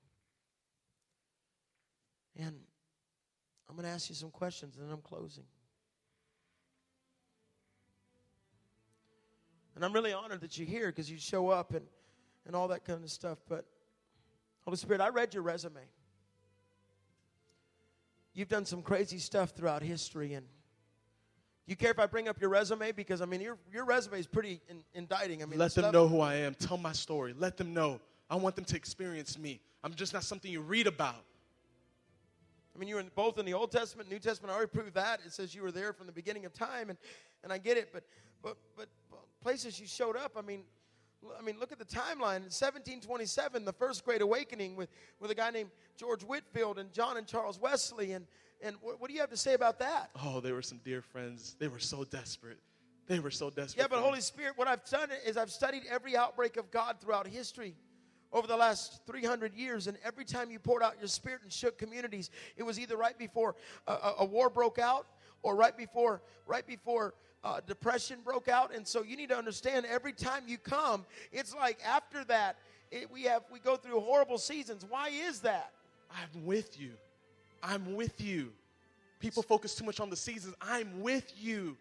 [2.35, 2.55] And
[3.69, 5.45] I'm going to ask you some questions and then I'm closing.
[9.77, 11.85] And I'm really honored that you're here because you show up and,
[12.47, 13.37] and all that kind of stuff.
[13.47, 13.63] But,
[14.65, 15.81] Holy Spirit, I read your resume.
[18.33, 20.33] You've done some crazy stuff throughout history.
[20.33, 20.47] And
[21.67, 22.91] you care if I bring up your resume?
[22.91, 25.43] Because, I mean, your, your resume is pretty in, indicting.
[25.43, 26.55] I mean, Let them stuff- know who I am.
[26.55, 27.35] Tell my story.
[27.37, 27.99] Let them know.
[28.31, 29.59] I want them to experience me.
[29.83, 31.23] I'm just not something you read about.
[32.75, 34.51] I mean, you were in, both in the Old Testament, New Testament.
[34.51, 35.19] I already proved that.
[35.23, 36.97] It says you were there from the beginning of time, and,
[37.43, 37.89] and I get it.
[37.93, 38.03] But,
[38.41, 38.87] but, but
[39.41, 40.33] places you showed up.
[40.37, 40.63] I mean,
[41.37, 42.37] I mean, look at the timeline.
[42.37, 47.17] In 1727, the First Great Awakening with, with a guy named George Whitefield and John
[47.17, 48.13] and Charles Wesley.
[48.13, 48.25] And,
[48.61, 50.11] and what, what do you have to say about that?
[50.23, 51.55] Oh, they were some dear friends.
[51.59, 52.59] They were so desperate.
[53.07, 53.83] They were so desperate.
[53.83, 54.21] Yeah, but Holy.
[54.21, 57.75] Spirit, what I've done is I've studied every outbreak of God throughout history
[58.33, 61.77] over the last 300 years, and every time you poured out your spirit and shook
[61.77, 63.55] communities, it was either right before
[63.87, 65.07] a, a, a war broke out
[65.41, 67.13] or right before right before
[67.43, 68.73] uh, depression broke out.
[68.75, 72.57] And so you need to understand every time you come, it's like after that
[72.91, 74.85] it, we have we go through horrible seasons.
[74.87, 75.71] Why is that?
[76.11, 76.91] I'm with you.
[77.61, 78.51] I'm with you.
[79.19, 80.55] People focus too much on the seasons.
[80.61, 81.75] I'm with you.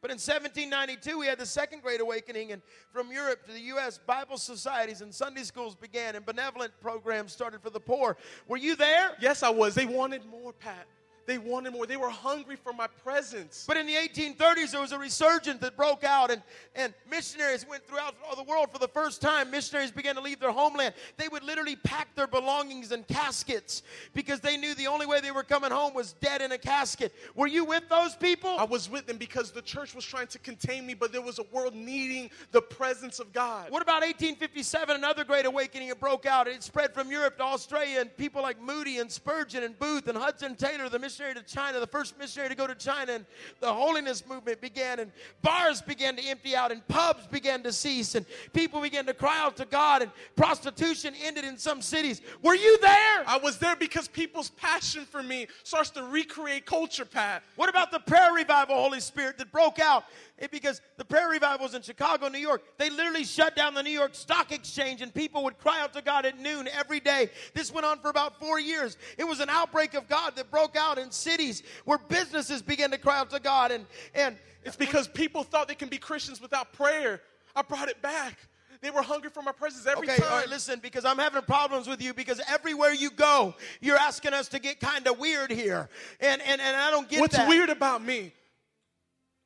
[0.00, 2.60] But in 1792, we had the Second Great Awakening, and
[2.92, 7.62] from Europe to the U.S., Bible societies and Sunday schools began, and benevolent programs started
[7.62, 8.16] for the poor.
[8.48, 9.12] Were you there?
[9.20, 9.76] Yes, I was.
[9.76, 10.88] They wanted more, Pat.
[11.26, 11.86] They wanted more.
[11.86, 13.64] They were hungry for my presence.
[13.66, 16.42] But in the 1830s, there was a resurgence that broke out, and,
[16.74, 19.50] and missionaries went throughout all the world for the first time.
[19.50, 20.94] Missionaries began to leave their homeland.
[21.16, 23.82] They would literally pack their belongings in caskets
[24.14, 27.14] because they knew the only way they were coming home was dead in a casket.
[27.34, 28.50] Were you with those people?
[28.58, 31.38] I was with them because the church was trying to contain me, but there was
[31.38, 33.70] a world needing the presence of God.
[33.70, 34.96] What about 1857?
[34.96, 36.48] Another great awakening it broke out.
[36.48, 40.16] It spread from Europe to Australia, and people like Moody and Spurgeon and Booth and
[40.16, 43.26] Hudson Taylor, the missionary to China, the first missionary to go to China, and
[43.60, 48.14] the holiness movement began, and bars began to empty out, and pubs began to cease,
[48.14, 52.22] and people began to cry out to God, and prostitution ended in some cities.
[52.40, 53.24] Were you there?
[53.26, 57.42] I was there because people's passion for me starts to recreate culture, Pat.
[57.56, 60.04] What about the prayer revival, Holy Spirit, that broke out?
[60.42, 63.92] It, because the prayer revivals in Chicago, New York, they literally shut down the New
[63.92, 67.30] York Stock Exchange and people would cry out to God at noon every day.
[67.54, 68.96] This went on for about four years.
[69.16, 72.98] It was an outbreak of God that broke out in cities where businesses began to
[72.98, 73.70] cry out to God.
[73.70, 73.86] And,
[74.16, 77.20] and It's because people thought they can be Christians without prayer.
[77.54, 78.36] I brought it back.
[78.80, 80.28] They were hungry for my presence every Okay, time.
[80.28, 84.34] all right, listen, because I'm having problems with you because everywhere you go, you're asking
[84.34, 85.88] us to get kind of weird here.
[86.18, 87.20] And, and, and I don't get it.
[87.20, 87.48] What's that.
[87.48, 88.32] weird about me?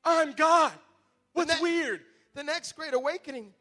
[0.04, 0.72] I'm God.
[1.36, 2.00] What's ne- weird?
[2.34, 3.52] The next great awakening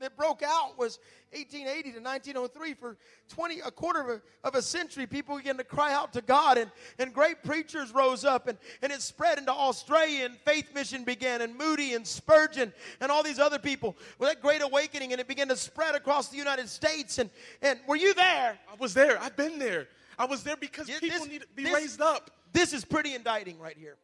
[0.00, 0.98] that broke out was
[1.32, 2.74] 1880 to 1903.
[2.74, 2.96] For
[3.28, 6.58] 20, a quarter of a, of a century, people began to cry out to God,
[6.58, 11.04] and, and great preachers rose up, and, and it spread into Australia, and Faith Mission
[11.04, 13.96] began, and Moody and Spurgeon, and all these other people.
[14.18, 17.18] Well, that great awakening, and it began to spread across the United States.
[17.18, 17.30] And,
[17.60, 18.58] and were you there?
[18.70, 19.20] I was there.
[19.20, 19.88] I've been there.
[20.18, 22.30] I was there because Yeah, people this- need to be this- raised up.
[22.52, 23.96] This is pretty indicting right here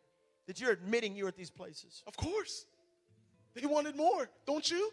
[0.46, 2.02] that you're admitting you were at these places.
[2.06, 2.64] Of course.
[3.60, 4.92] They wanted more, don't you?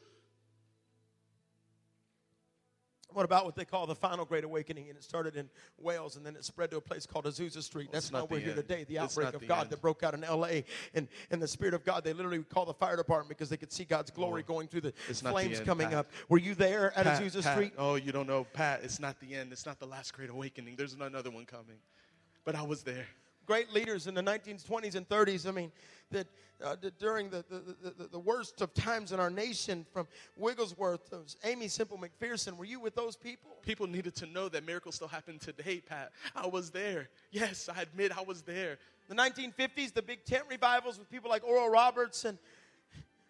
[3.16, 4.90] What about what they call the final great awakening?
[4.90, 5.50] And it started in
[5.80, 7.88] Wales and then it spread to a place called Azusa Street.
[7.90, 8.58] That's not not we're here end.
[8.58, 8.84] today.
[8.84, 9.70] The outbreak of the God end.
[9.70, 10.64] that broke out in LA.
[10.94, 13.72] And, and the Spirit of God, they literally called the fire department because they could
[13.72, 16.00] see God's glory going through the the flames end, coming Pat.
[16.00, 16.08] up.
[16.28, 17.74] Were you there at Pat, Azusa Pat, Street?
[17.78, 18.82] Oh, you don't know, Pat.
[18.84, 19.54] It's not the end.
[19.54, 20.76] It's not the last great awakening.
[20.76, 21.78] There's another one coming.
[22.44, 23.08] But I was there.
[23.46, 25.48] Great leaders in the 1920s and 30s.
[25.48, 25.72] I mean,
[26.12, 26.28] that
[26.64, 31.10] uh, during the, the, the, the, the worst of times in our nation, from Wigglesworth
[31.10, 33.52] to Aimee Semple McPherson, were you with those people?
[33.62, 36.12] People needed to know that miracles still happen today, Pat.
[36.36, 37.10] I was there.
[37.32, 38.78] Yes, I admit I was there.
[39.10, 42.40] The 1950s, the big tent revivals with people like Oral Roberts and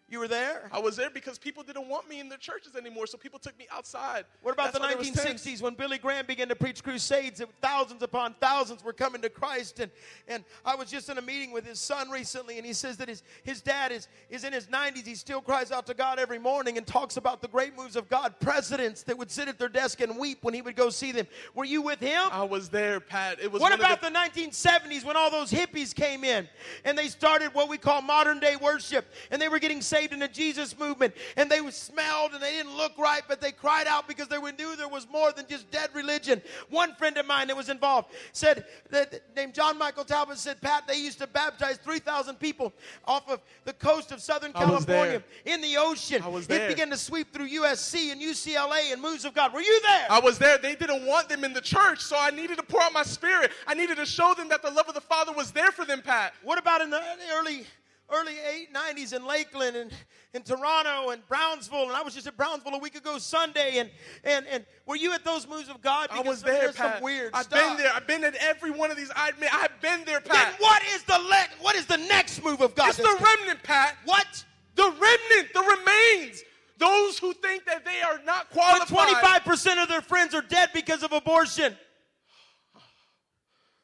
[0.08, 0.68] You were there?
[0.70, 3.58] I was there because people didn't want me in their churches anymore, so people took
[3.58, 4.24] me outside.
[4.40, 7.40] What about That's why there was the 1960s when Billy Graham began to preach crusades
[7.40, 9.80] and thousands upon thousands were coming to Christ?
[9.80, 9.90] And,
[10.28, 13.08] and I was just in a meeting with his son recently, and he says that
[13.08, 15.04] his, his dad is, is in his 90s.
[15.04, 18.08] He still cries out to God every morning and talks about the great moves of
[18.08, 18.38] God.
[18.38, 21.26] Presidents that would sit at their desk and weep when he would go see them.
[21.52, 22.28] Were you with him?
[22.30, 23.40] I was there, Pat.
[23.42, 26.48] It was What about of the 1970s when all those hippies came in
[26.84, 30.18] and they started what we call modern day worship and they were getting saved in
[30.18, 34.06] the Jesus movement and they smelled and they didn't look right but they cried out
[34.08, 36.40] because they knew there was more than just dead religion.
[36.70, 40.86] One friend of mine that was involved said that named John Michael Talbot said Pat
[40.86, 42.72] they used to baptize 3,000 people
[43.06, 46.22] off of the coast of Southern California in the ocean.
[46.48, 49.52] It began to sweep through USC and UCLA and moves of God.
[49.52, 50.06] Were you there?
[50.10, 50.58] I was there.
[50.58, 53.50] They didn't want them in the church, so I needed to pour out my spirit.
[53.66, 56.02] I needed to show them that the love of the Father was there for them,
[56.02, 56.34] Pat.
[56.42, 57.00] What about in the
[57.34, 57.66] early
[58.08, 59.92] early eight nineties in Lakeland and
[60.32, 61.84] in Toronto and Brownsville?
[61.84, 63.78] And I was just at Brownsville a week ago Sunday.
[63.78, 63.90] And
[64.24, 66.08] and and were you at those moves of God?
[66.10, 66.94] I was there, there's Pat.
[66.94, 67.60] some weird I've stuff.
[67.60, 67.92] been there.
[67.94, 69.10] I've been at every one of these.
[69.16, 70.52] I admit, I've been there, Pat.
[70.52, 72.88] Then what is the le- what is the next move of God?
[72.90, 73.96] It's the remnant, Pat.
[74.04, 74.44] What?
[74.74, 76.42] The remnant, the remains.
[76.78, 78.88] Those who think that they are not qualified.
[78.88, 81.74] twenty-five percent of their friends are dead because of abortion.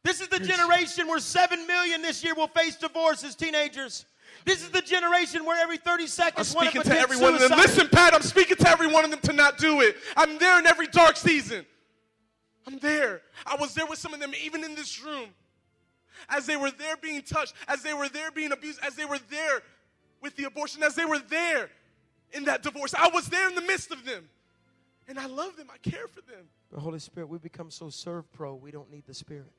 [0.05, 4.05] This is the generation where seven million this year will face divorce as teenagers.
[4.45, 7.13] This is the generation where every 30 I'm seconds one of speaking them to commits
[7.15, 7.49] every one of them.
[7.51, 7.69] suicide.
[7.69, 9.97] Listen, Pat, I'm speaking to every one of them to not do it.
[10.17, 11.65] I'm there in every dark season.
[12.67, 13.23] I'm there.
[13.47, 15.29] I was there with some of them, even in this room.
[16.29, 19.19] As they were there being touched, as they were there being abused, as they were
[19.31, 19.63] there
[20.21, 21.69] with the abortion, as they were there
[22.33, 22.95] in that divorce.
[22.95, 24.29] I was there in the midst of them.
[25.09, 25.69] And I love them.
[25.73, 26.47] I care for them.
[26.73, 29.51] The Holy Spirit, we become so serve pro, we don't need the Spirit.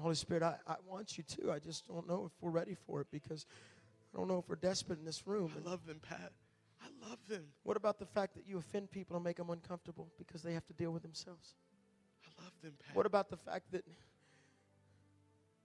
[0.00, 1.52] Holy Spirit, I, I want you to.
[1.52, 3.46] I just don't know if we're ready for it because
[4.14, 5.52] I don't know if we're desperate in this room.
[5.64, 6.32] I love them, Pat.
[6.80, 7.44] I love them.
[7.64, 10.66] What about the fact that you offend people and make them uncomfortable because they have
[10.66, 11.54] to deal with themselves?
[12.24, 12.94] I love them, Pat.
[12.94, 13.84] What about the fact that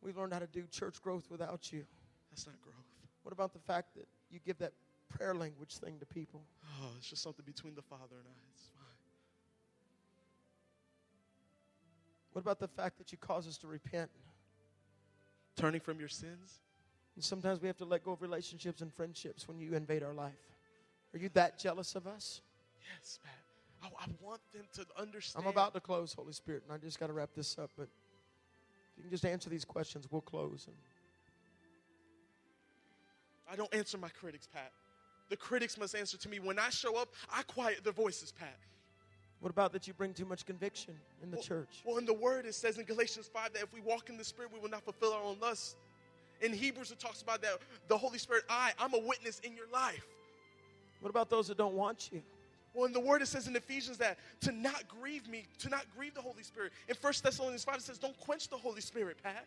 [0.01, 1.85] we learned how to do church growth without you?
[2.31, 2.75] That's not growth.
[3.21, 4.73] What about the fact that you give that
[5.09, 6.41] prayer language thing to people?
[6.81, 8.39] Oh, it's just something between the Father and I.
[8.53, 8.69] It's
[12.33, 14.09] What about the fact that you cause us to repent?
[15.55, 16.61] Turning from your sins.
[17.15, 20.13] And sometimes we have to let go of relationships and friendships when you invade our
[20.13, 20.33] life.
[21.13, 22.41] Are you that jealous of us?
[22.97, 23.33] Yes, Pat.
[23.83, 25.45] I, I want them to understand.
[25.45, 27.69] I'm about to close, Holy Spirit, and I just got to wrap this up.
[27.77, 30.67] But if you can just answer these questions, we'll close.
[33.51, 34.71] I don't answer my critics, Pat.
[35.29, 36.39] The critics must answer to me.
[36.39, 38.57] When I show up, I quiet their voices, Pat.
[39.43, 41.81] What about that you bring too much conviction in the well, church?
[41.83, 44.23] Well, in the Word, it says in Galatians 5 that if we walk in the
[44.23, 45.75] Spirit, we will not fulfill our own lusts.
[46.39, 47.57] In Hebrews, it talks about that
[47.89, 50.05] the Holy Spirit, I, I'm a witness in your life.
[51.01, 52.21] What about those that don't want you?
[52.73, 55.87] Well, in the Word, it says in Ephesians that to not grieve me, to not
[55.93, 56.71] grieve the Holy Spirit.
[56.87, 59.45] In 1 Thessalonians 5, it says, don't quench the Holy Spirit, Pat.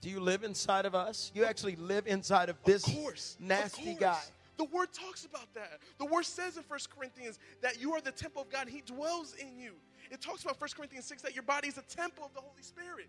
[0.00, 1.30] Do you live inside of us?
[1.34, 3.98] You actually live inside of this of course, of nasty course.
[3.98, 4.20] guy.
[4.58, 5.78] The word talks about that.
[5.98, 9.34] The word says in 1 Corinthians that you are the temple of God, He dwells
[9.34, 9.72] in you.
[10.10, 12.62] It talks about 1 Corinthians 6 that your body is a temple of the Holy
[12.62, 13.08] Spirit.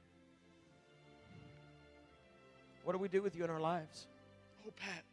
[2.84, 4.08] What do we do with you in our lives?
[4.66, 5.04] Oh, Pat,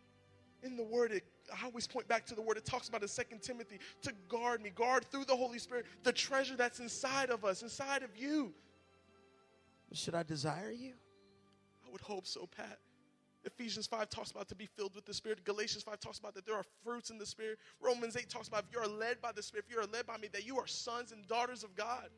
[0.63, 2.59] in the word, it, I always point back to the word.
[2.59, 6.13] It talks about in 2 Timothy to guard me, guard through the Holy Spirit the
[6.13, 8.53] treasure that's inside of us, inside of you.
[9.93, 10.93] Should I desire you?
[11.87, 12.79] I would hope so, Pat.
[13.47, 15.45] Ephesians 5 talks about to be filled with the Spirit.
[15.45, 17.59] Galatians 5 talks about that there are fruits in the Spirit.
[17.81, 20.05] Romans 8 talks about if you are led by the Spirit, if you are led
[20.05, 22.09] by me, that you are sons and daughters of God.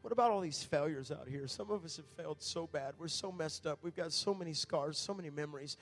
[0.00, 1.46] What about all these failures out here?
[1.46, 2.94] Some of us have failed so bad.
[2.98, 3.80] We're so messed up.
[3.82, 5.76] We've got so many scars, so many memories.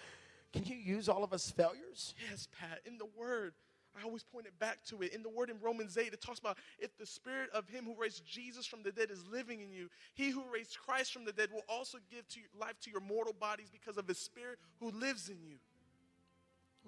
[0.52, 2.14] Can you use all of us failures?
[2.28, 2.80] Yes, Pat.
[2.84, 3.54] In the Word,
[3.98, 5.12] I always point it back to it.
[5.14, 7.94] In the Word in Romans 8, it talks about if the Spirit of Him who
[8.00, 11.32] raised Jesus from the dead is living in you, He who raised Christ from the
[11.32, 14.58] dead will also give to your, life to your mortal bodies because of His Spirit
[14.80, 15.56] who lives in you.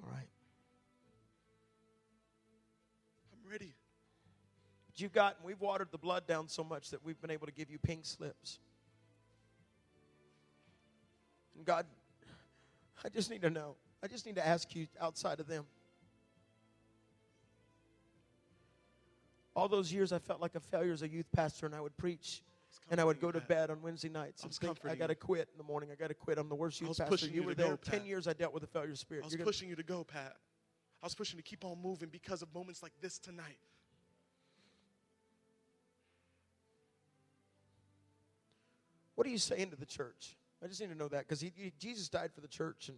[0.02, 0.28] All right.
[3.32, 3.74] I'm ready.
[4.86, 7.52] But you've gotten, we've watered the blood down so much that we've been able to
[7.52, 8.58] give you pink slips.
[11.56, 11.86] And God,
[13.04, 13.76] I just need to know.
[14.02, 15.64] I just need to ask you outside of them.
[19.60, 21.94] All those years I felt like a failure as a youth pastor, and I would
[21.98, 22.42] preach
[22.90, 25.08] and I would go to bed on Wednesday nights I and was think, I got
[25.08, 25.90] to quit in the morning.
[25.92, 26.38] I got to quit.
[26.38, 27.10] I'm the worst I youth was pastor.
[27.10, 27.68] pushing You you were to go.
[27.76, 27.82] Pat.
[27.82, 29.22] Ten years I dealt with a failure spirit.
[29.22, 30.34] I was You're gonna- pushing you to go, Pat.
[31.02, 33.58] I was pushing to keep on moving because of moments like this tonight.
[39.14, 40.36] What are you saying to the church?
[40.64, 41.44] I just need to know that because
[41.78, 42.96] Jesus died for the church, and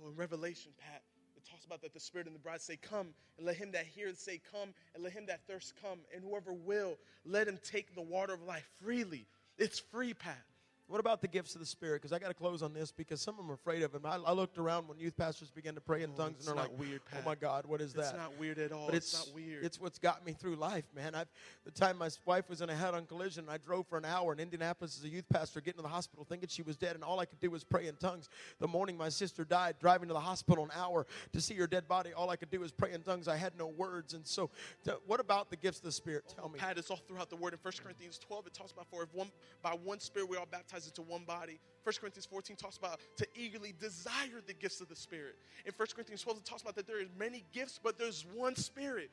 [0.00, 1.02] Well, in Revelation, Pat,
[1.72, 4.38] about that the Spirit and the bride say, Come, and let him that heareth say,
[4.52, 8.34] Come, and let him that thirst come, and whoever will, let him take the water
[8.34, 9.26] of life freely.
[9.56, 10.44] It's free, Pat.
[10.88, 12.02] What about the gifts of the Spirit?
[12.02, 14.02] Because I got to close on this because some of them are afraid of them.
[14.04, 16.54] I, I looked around when youth pastors began to pray in Oh, tongues, and they're
[16.54, 18.86] like, weird, "Oh my God, what is that?" It's not weird at all.
[18.86, 19.64] but it's, it's, not weird.
[19.64, 21.14] It's what's got me through life, man.
[21.14, 21.28] I've
[21.64, 24.40] the time my wife was in a head-on collision, I drove for an hour in
[24.40, 27.20] Indianapolis as a youth pastor, getting to the hospital, thinking she was dead, and all
[27.20, 28.28] I could do was pray in tongues.
[28.58, 31.88] The morning my sister died, driving to the hospital an hour to see her dead
[31.88, 33.28] body, all I could do was pray in tongues.
[33.28, 34.50] I had no words, and so,
[35.06, 36.24] what about the gifts of the Spirit?
[36.36, 36.58] Tell me.
[36.58, 37.54] Pat, it's all throughout the word.
[37.54, 39.30] In 1 Corinthians 12, it talks about for if one
[39.62, 41.60] by one spirit we're all baptized into one body.
[41.84, 45.36] 1 Corinthians 14 talks about to eagerly desire the gifts of the Spirit.
[45.66, 48.56] In 1 Corinthians 12, it talks about that there is many gifts, but there's one
[48.56, 49.10] spirit.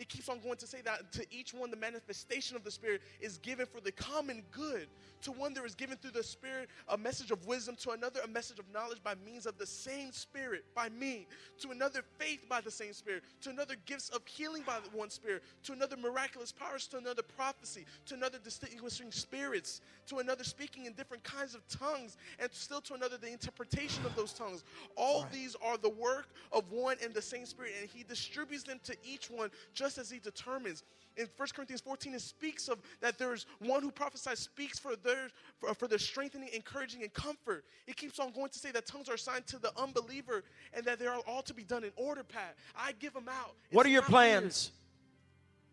[0.00, 3.02] It keeps on going to say that to each one, the manifestation of the Spirit
[3.20, 4.88] is given for the common good.
[5.24, 8.28] To one, there is given through the Spirit a message of wisdom, to another, a
[8.28, 11.26] message of knowledge by means of the same Spirit, by me.
[11.60, 13.24] To another, faith by the same Spirit.
[13.42, 15.42] To another, gifts of healing by the one Spirit.
[15.64, 16.86] To another, miraculous powers.
[16.86, 17.84] To another, prophecy.
[18.06, 19.82] To another, distinguishing spirits.
[20.06, 22.16] To another, speaking in different kinds of tongues.
[22.38, 24.64] And still to another, the interpretation of those tongues.
[24.96, 25.32] All Right.
[25.32, 28.96] these are the work of one and the same Spirit, and He distributes them to
[29.04, 30.82] each one just as He determines.
[31.16, 35.28] In 1 Corinthians 14, it speaks of that there's one who prophesies, speaks for their
[35.58, 37.64] for, for their strengthening, encouraging, and comfort.
[37.86, 40.98] It keeps on going to say that tongues are assigned to the unbeliever and that
[40.98, 42.56] they are all to be done in order, Pat.
[42.76, 43.54] I give them out.
[43.72, 44.40] what are your not weird.
[44.40, 44.70] plans?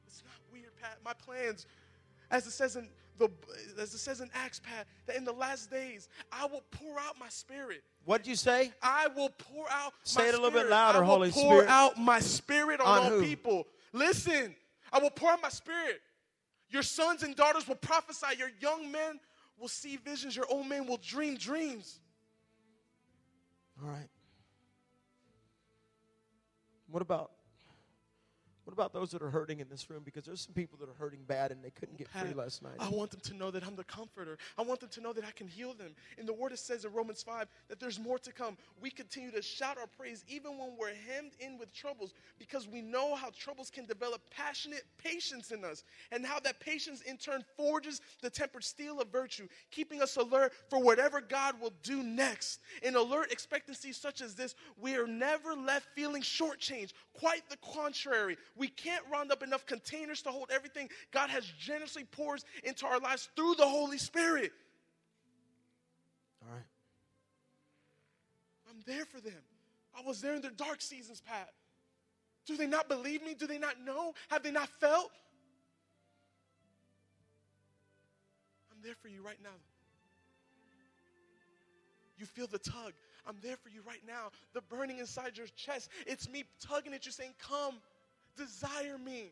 [0.07, 0.97] It's not weird, Pat.
[1.05, 1.65] My plans,
[2.31, 2.89] as it says in
[3.19, 3.29] the
[3.79, 7.19] as it says in Acts, Pat, that in the last days I will pour out
[7.19, 7.83] my spirit.
[8.05, 8.71] What'd you say?
[8.81, 9.93] I will pour out.
[10.03, 11.69] Say my it a little bit louder, Holy pour Spirit.
[11.69, 13.21] out my spirit on, On all who?
[13.23, 13.67] people.
[13.93, 14.55] Listen,
[14.91, 16.01] I will pour out my spirit.
[16.69, 18.37] Your sons and daughters will prophesy.
[18.37, 19.19] Your young men
[19.57, 20.35] will see visions.
[20.35, 21.99] Your old men will dream dreams.
[23.81, 24.09] All right.
[26.89, 27.31] What about
[28.67, 30.01] what about those that are hurting in this room?
[30.03, 32.73] Because there's some people that are hurting bad and they couldn't get free last night.
[32.81, 34.37] I want them to know that I'm the comforter.
[34.57, 35.95] I want them to know that I can heal them.
[36.19, 38.57] And the word, it says in Romans 5 that there's more to come.
[38.81, 42.81] We continue to shout our praise even when we're hemmed in with troubles because we
[42.81, 47.45] know how troubles can develop passionate patience in us and how that patience in turn
[47.55, 52.59] forges the tempered steel of virtue, keeping us alert for whatever God will do next.
[52.83, 56.91] In alert expectancy such as this, we are never left feeling shortchanged.
[57.13, 58.35] Quite the contrary.
[58.57, 62.99] We can't round up enough containers to hold everything God has generously pours into our
[62.99, 64.51] lives through the Holy Spirit.
[66.43, 66.65] All right.
[68.69, 69.41] I'm there for them.
[69.97, 71.49] I was there in their dark seasons, Pat.
[72.45, 73.33] Do they not believe me?
[73.33, 74.13] Do they not know?
[74.29, 75.11] Have they not felt?
[78.71, 79.49] I'm there for you right now.
[82.17, 82.93] You feel the tug.
[83.27, 84.31] I'm there for you right now.
[84.53, 85.89] The burning inside your chest.
[86.05, 87.75] It's me tugging at you, saying, Come,
[88.37, 89.31] desire me.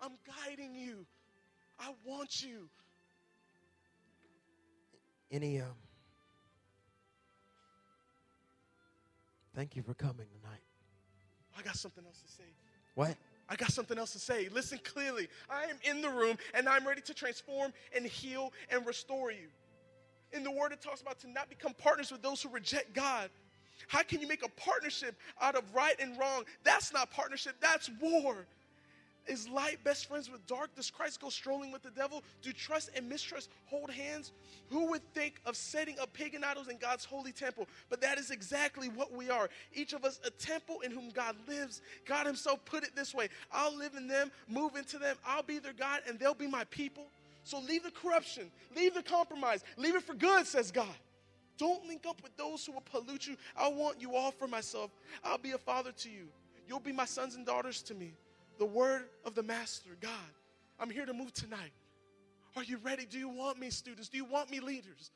[0.00, 1.06] I'm guiding you.
[1.78, 2.68] I want you.
[5.30, 5.68] Any um
[9.54, 10.62] Thank you for coming tonight.
[11.56, 12.48] I got something else to say.
[12.96, 13.16] What?
[13.48, 14.48] I got something else to say.
[14.52, 15.28] Listen clearly.
[15.48, 19.48] I am in the room and I'm ready to transform and heal and restore you.
[20.32, 23.30] In the word, it talks about to not become partners with those who reject God.
[23.88, 26.44] How can you make a partnership out of right and wrong?
[26.62, 28.46] That's not partnership, that's war.
[29.26, 30.74] Is light best friends with dark?
[30.74, 32.22] Does Christ go strolling with the devil?
[32.42, 34.32] Do trust and mistrust hold hands?
[34.68, 37.66] Who would think of setting up pagan idols in God's holy temple?
[37.88, 39.48] But that is exactly what we are.
[39.72, 41.80] Each of us a temple in whom God lives.
[42.04, 45.58] God Himself put it this way I'll live in them, move into them, I'll be
[45.58, 47.06] their God, and they'll be my people.
[47.44, 50.86] So leave the corruption, leave the compromise, leave it for good, says God.
[51.56, 53.36] Don't link up with those who will pollute you.
[53.56, 54.90] I want you all for myself.
[55.22, 56.28] I'll be a father to you.
[56.66, 58.14] You'll be my sons and daughters to me.
[58.58, 60.10] The word of the Master, God.
[60.80, 61.72] I'm here to move tonight.
[62.56, 63.04] Are you ready?
[63.04, 64.08] Do you want me, students?
[64.08, 65.10] Do you want me, leaders?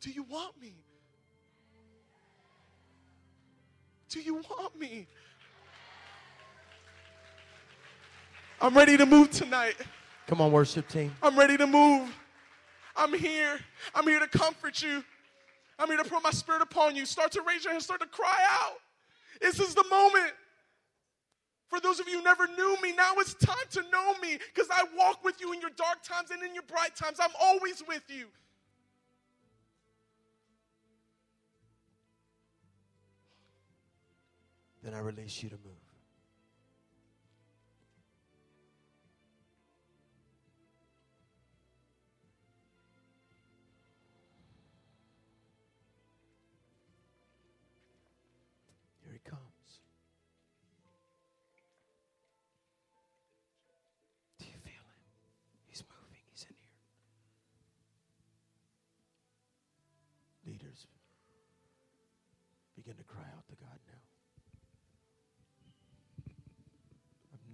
[0.00, 0.72] Do you want me?
[4.08, 5.06] Do you want me?
[8.60, 9.76] I'm ready to move tonight.
[10.30, 11.12] Come on, worship team.
[11.24, 12.08] I'm ready to move.
[12.94, 13.58] I'm here.
[13.96, 15.02] I'm here to comfort you.
[15.76, 17.04] I'm here to put my spirit upon you.
[17.04, 18.76] Start to raise your hand, start to cry out.
[19.40, 20.32] This is the moment.
[21.66, 24.68] For those of you who never knew me, now it's time to know me because
[24.70, 27.18] I walk with you in your dark times and in your bright times.
[27.20, 28.26] I'm always with you.
[34.84, 35.79] Then I release you to move.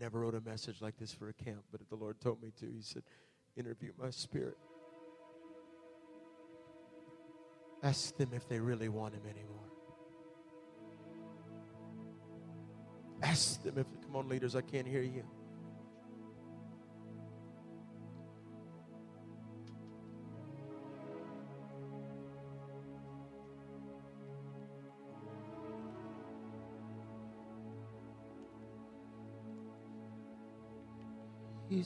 [0.07, 2.67] Never wrote a message like this for a camp, but the Lord told me to.
[2.67, 3.03] He said,
[3.57, 4.57] interview my spirit.
[7.83, 9.69] Ask them if they really want him anymore.
[13.21, 15.25] Ask them if, come on, leaders, I can't hear you.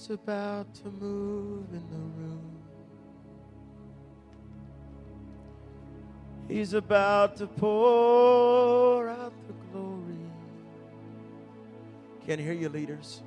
[0.01, 2.59] He's about to move in the room.
[6.49, 10.17] He's about to pour out the glory.
[12.27, 13.21] Can't hear you, leaders.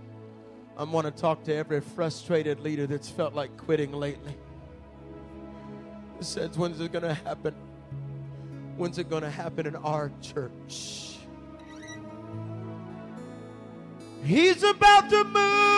[0.76, 4.36] I want to talk to every frustrated leader that's felt like quitting lately.
[6.18, 7.54] Who says, when's it going to happen?
[8.78, 11.20] When's it going to happen in our church?
[14.24, 15.73] He's about to move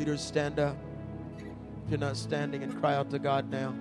[0.00, 0.78] Leaders, stand up.
[1.84, 3.74] If you're not standing and cry out to God now.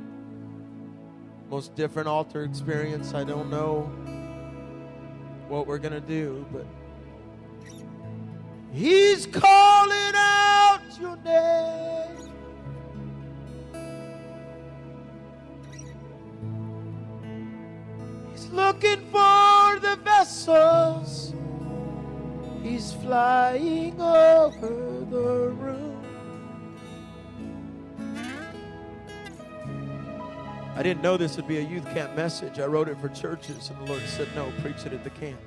[1.49, 3.13] Most different altar experience.
[3.13, 3.83] I don't know
[5.47, 6.65] what we're going to do, but
[8.73, 12.33] He's calling out your name.
[18.33, 21.33] He's looking for the vessels.
[22.61, 25.88] He's flying over the room.
[30.79, 32.57] I didn't know this would be a youth camp message.
[32.57, 35.37] I wrote it for churches, and the Lord said, No, preach it at the camp.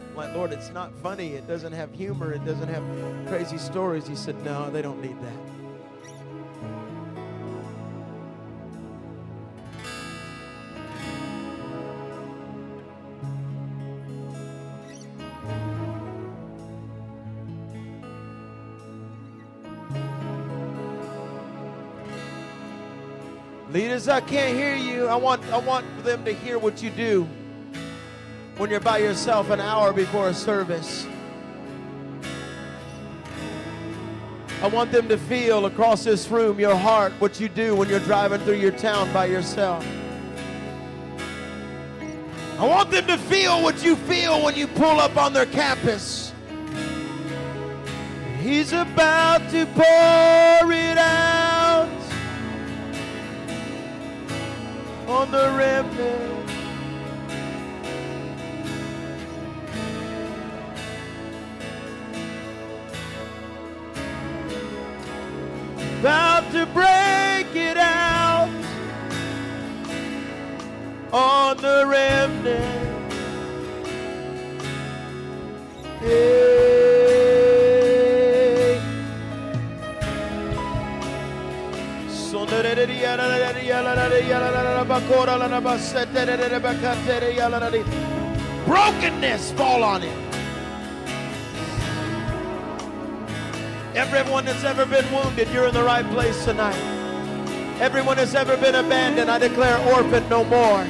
[0.00, 1.34] I'm like, Lord, it's not funny.
[1.34, 2.32] It doesn't have humor.
[2.32, 2.82] It doesn't have
[3.28, 4.06] crazy stories.
[4.06, 5.53] He said, No, they don't need that.
[23.94, 25.06] I can't hear you.
[25.06, 27.28] I want, I want them to hear what you do
[28.56, 31.06] when you're by yourself an hour before a service.
[34.60, 38.00] I want them to feel across this room, your heart, what you do when you're
[38.00, 39.86] driving through your town by yourself.
[42.58, 46.32] I want them to feel what you feel when you pull up on their campus.
[48.40, 51.33] He's about to pour it out
[55.14, 56.50] on the remnant.
[66.00, 68.50] About to break it out
[71.12, 73.12] on the remnant.
[76.00, 76.63] Hey.
[88.66, 90.18] Brokenness fall on him.
[93.94, 96.74] Everyone that's ever been wounded, you're in the right place tonight.
[97.80, 100.80] Everyone that's ever been abandoned, I declare orphan no more.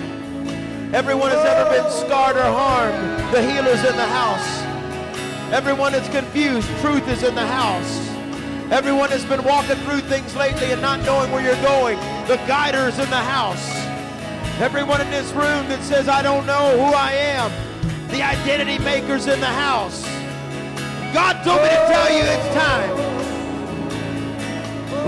[0.95, 4.62] Everyone that's ever been scarred or harmed, the healer's in the house.
[5.53, 8.14] Everyone that's confused, truth is in the house.
[8.75, 11.97] Everyone that's been walking through things lately and not knowing where you're going,
[12.27, 13.70] the guider is in the house.
[14.61, 17.53] Everyone in this room that says, I don't know who I am,
[18.09, 20.03] the identity maker's in the house.
[21.14, 22.91] God told me to tell you it's time.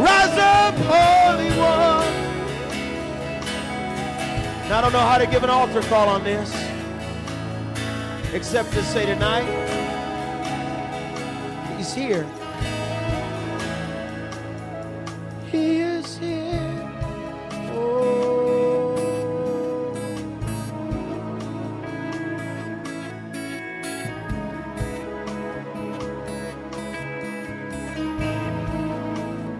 [0.00, 2.06] Rise up, Holy One.
[4.68, 6.54] Now, I don't know how to give an altar call on this,
[8.32, 9.42] except to say tonight,
[11.76, 12.24] He's here.
[15.56, 16.92] He is here.
[17.72, 18.92] Oh.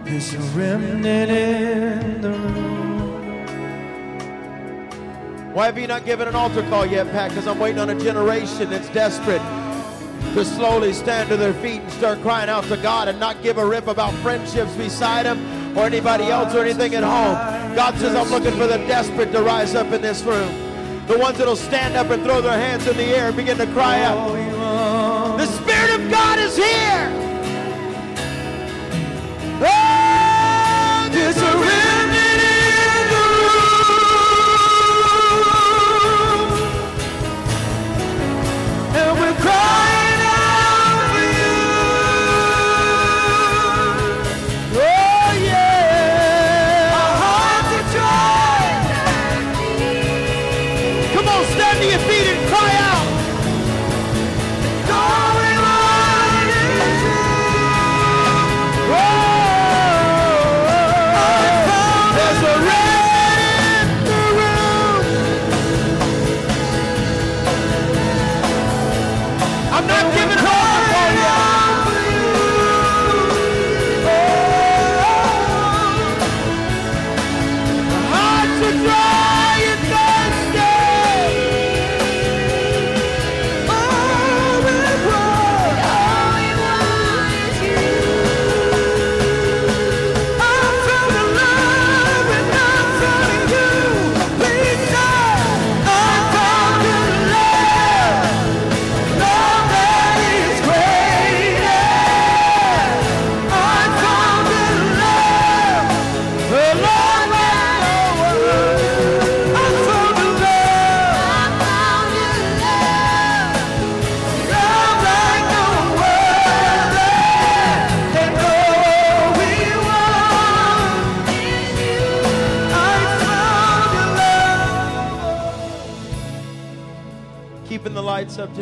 [0.03, 2.67] There's a remnant in the room.
[5.53, 7.31] Why have you not given an altar call yet, Pat?
[7.31, 9.41] Because I'm waiting on a generation that's desperate
[10.35, 13.57] to slowly stand to their feet and start crying out to God and not give
[13.57, 17.75] a rip about friendships beside them or anybody else or anything at home.
[17.75, 20.51] God says, I'm looking for the desperate to rise up in this room.
[21.05, 23.67] The ones that'll stand up and throw their hands in the air and begin to
[23.67, 24.31] cry out.
[25.37, 27.11] The Spirit of God is here.
[29.59, 29.96] Oh,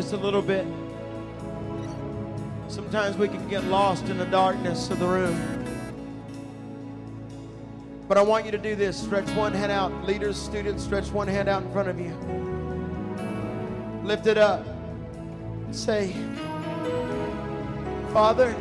[0.06, 0.68] just a little bit.
[2.68, 5.66] Sometimes we can get lost in the darkness of the room.
[8.08, 9.02] But I want you to do this.
[9.02, 9.92] Stretch one hand out.
[10.04, 12.14] Leaders, students, stretch one hand out in front of you.
[14.04, 14.64] Lift it up.
[15.72, 16.14] Say,
[18.14, 18.56] Father,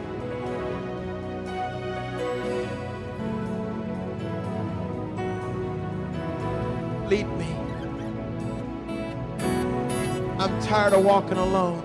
[10.74, 11.80] tired of walking alone.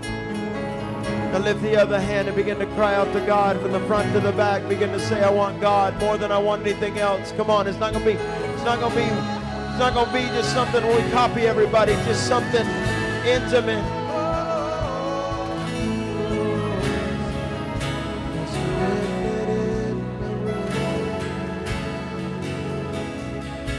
[0.00, 4.10] Now lift the other hand and begin to cry out to God from the front
[4.14, 4.66] to the back.
[4.70, 7.32] Begin to say, I want God more than I want anything else.
[7.32, 10.54] Come on, it's not gonna be, it's not gonna be, it's not gonna be just
[10.54, 12.66] something where we copy everybody, just something
[13.26, 13.84] intimate.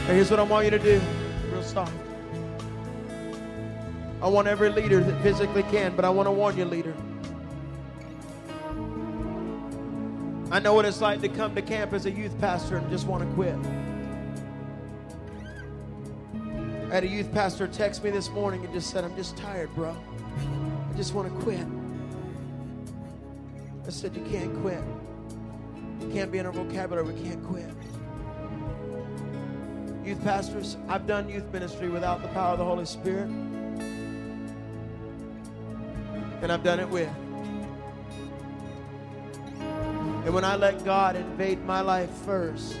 [0.06, 1.00] Here's what I want you to do,
[1.50, 2.07] real soft.
[4.20, 6.94] I want every leader that physically can, but I want to warn you, leader.
[10.50, 13.06] I know what it's like to come to camp as a youth pastor and just
[13.06, 13.54] want to quit.
[16.90, 19.72] I had a youth pastor text me this morning and just said, I'm just tired,
[19.74, 19.94] bro.
[19.94, 21.66] I just want to quit.
[23.86, 24.82] I said, You can't quit.
[26.00, 27.12] You can't be in our vocabulary.
[27.12, 27.68] We can't quit.
[30.04, 33.28] Youth pastors, I've done youth ministry without the power of the Holy Spirit.
[36.40, 37.10] And I've done it with.
[40.24, 42.78] And when I let God invade my life first,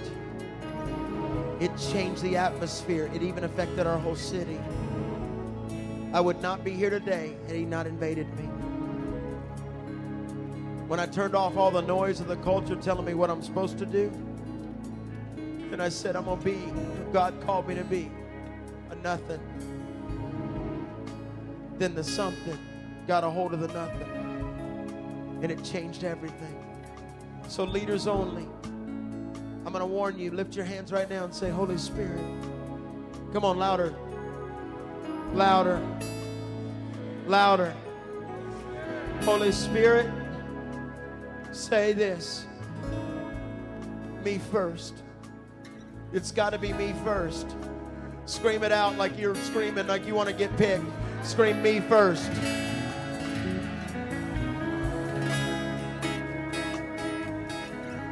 [1.60, 3.10] it changed the atmosphere.
[3.14, 4.60] It even affected our whole city.
[6.12, 8.44] I would not be here today had He not invaded me.
[10.86, 13.78] When I turned off all the noise of the culture telling me what I'm supposed
[13.78, 14.12] to do,
[15.72, 18.10] and I said, I'm going to be who God called me to be
[18.90, 19.40] a nothing.
[21.78, 22.58] Then the something
[23.08, 26.62] got a hold of the nothing, and it changed everything.
[27.48, 28.46] So, leaders only.
[29.64, 30.30] I'm going to warn you.
[30.30, 32.22] Lift your hands right now and say, Holy Spirit.
[33.32, 33.94] Come on, louder.
[35.32, 35.82] Louder.
[37.26, 37.74] Louder.
[39.22, 40.10] Holy Spirit,
[41.50, 42.44] say this.
[44.22, 45.02] Me first.
[46.12, 47.56] It's got to be me first.
[48.26, 50.84] Scream it out like you're screaming, like you want to get picked.
[51.22, 52.30] Scream me first.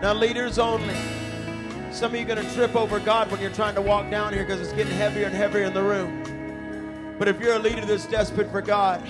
[0.02, 0.94] Now, leaders only.
[1.90, 4.34] Some of you are going to trip over God when you're trying to walk down
[4.34, 7.14] here because it's getting heavier and heavier in the room.
[7.18, 9.02] But if you're a leader that's desperate for God,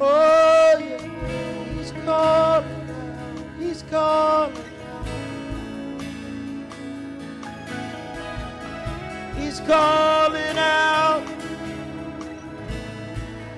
[0.00, 2.88] oh, yeah, He's coming.
[3.58, 4.64] He's coming.
[9.36, 11.26] He's calling out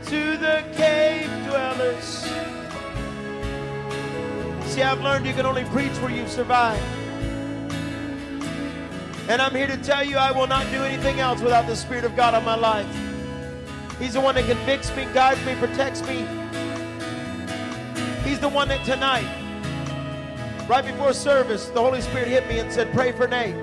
[0.06, 2.59] to the cave dwellers.
[4.80, 6.82] See, I've learned you can only preach where you've survived.
[9.28, 12.04] And I'm here to tell you I will not do anything else without the Spirit
[12.04, 12.86] of God on my life.
[13.98, 16.26] He's the one that convicts me, guides me, protects me.
[18.24, 19.28] He's the one that tonight,
[20.66, 23.56] right before service, the Holy Spirit hit me and said, Pray for Nate.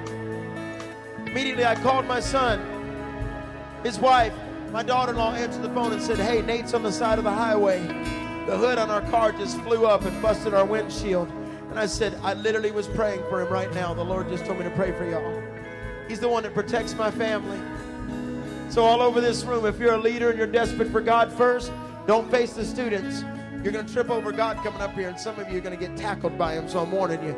[1.26, 2.62] Immediately I called my son,
[3.84, 4.34] his wife,
[4.72, 7.24] my daughter in law answered the phone and said, Hey, Nate's on the side of
[7.24, 8.27] the highway.
[8.48, 11.30] The hood on our car just flew up and busted our windshield.
[11.70, 13.94] And I said, I literally was praying for him right now.
[13.94, 15.44] The Lord just told me to pray for y'all.
[16.08, 17.60] He's the one that protects my family.
[18.70, 21.74] So, all over this room, if you're a leader and you're desperate for God first,
[22.06, 23.22] don't face the students.
[23.64, 25.78] You're going to trip over God coming up here, and some of you are going
[25.78, 27.36] to get tackled by him, so I'm warning you.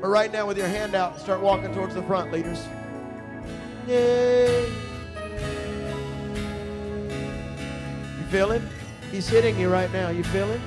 [0.00, 2.64] But right now, with your hand out, start walking towards the front, leaders.
[3.88, 4.64] Yay.
[8.18, 8.68] You feel him?
[9.12, 10.08] He's hitting you right now.
[10.08, 10.62] You feel him?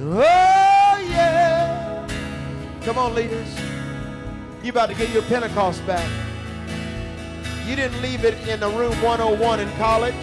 [0.00, 2.04] Oh, yeah.
[2.82, 3.46] Come on, leaders.
[4.64, 6.10] You about to get your Pentecost back.
[7.64, 10.14] You didn't leave it in the room 101 in college.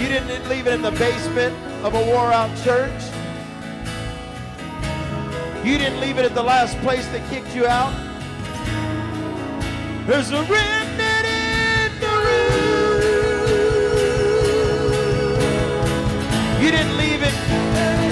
[0.00, 1.54] You didn't leave it in the basement
[1.84, 3.02] of a wore out church.
[5.62, 7.92] You didn't leave it at the last place that kicked you out.
[10.06, 11.09] There's a remnant
[16.60, 18.09] You didn't leave it.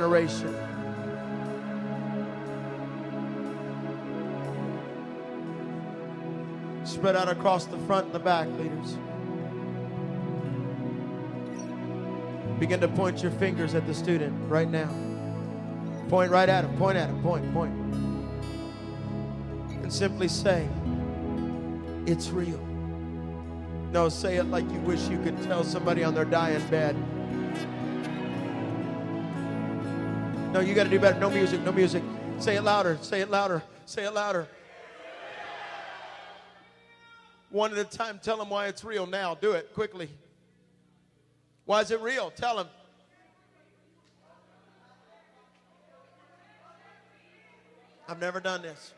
[0.00, 0.54] Worship.
[6.84, 8.98] Spread out across the front and the back, leaders.
[12.58, 14.88] Begin to point your fingers at the student right now.
[16.08, 16.76] Point right at him.
[16.76, 17.22] Point at him.
[17.22, 17.72] Point, point.
[19.82, 20.68] And simply say,
[22.06, 22.60] It's real.
[23.92, 26.96] No, say it like you wish you could tell somebody on their dying bed.
[30.54, 31.18] No, you got to do better.
[31.18, 32.00] No music, no music.
[32.38, 32.96] Say it louder.
[33.02, 33.60] Say it louder.
[33.86, 34.46] Say it louder.
[37.50, 39.34] One at a time, tell them why it's real now.
[39.34, 40.08] Do it quickly.
[41.64, 42.30] Why is it real?
[42.30, 42.68] Tell them.
[48.08, 48.94] I've never done this.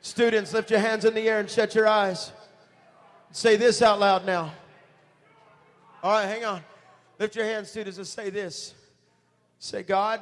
[0.00, 2.32] Students, lift your hands in the air and shut your eyes.
[3.30, 4.52] Say this out loud now.
[6.02, 6.62] All right, hang on.
[7.18, 8.74] Lift your hands, students, and say this.
[9.58, 10.20] Say, God,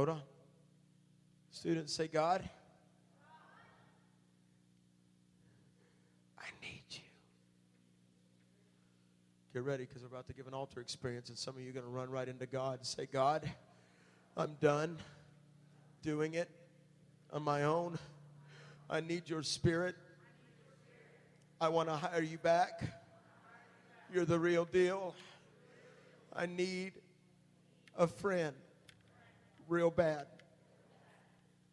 [0.00, 0.22] Hold on.
[1.50, 2.48] Students say, God,
[6.38, 7.00] I need you.
[9.60, 11.72] Get ready because we're about to give an altar experience, and some of you are
[11.74, 13.46] going to run right into God and say, God,
[14.34, 14.96] I'm done
[16.00, 16.48] doing it
[17.30, 17.98] on my own.
[18.88, 19.96] I need your spirit.
[21.60, 22.80] I want to hire you back.
[24.10, 25.14] You're the real deal.
[26.34, 26.92] I need
[27.98, 28.56] a friend
[29.68, 30.24] real bad.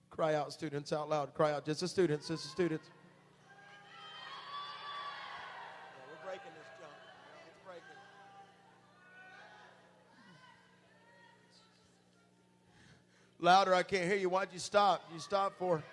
[0.10, 1.34] Cry out, students, out loud.
[1.34, 1.64] Cry out.
[1.64, 2.90] Just the students, just the students.
[3.48, 3.54] Yeah,
[6.10, 6.92] we're breaking this junk.
[7.48, 7.96] It's breaking.
[13.40, 14.30] Louder, I can't hear you.
[14.30, 15.04] Why'd you stop?
[15.14, 15.84] You stop for.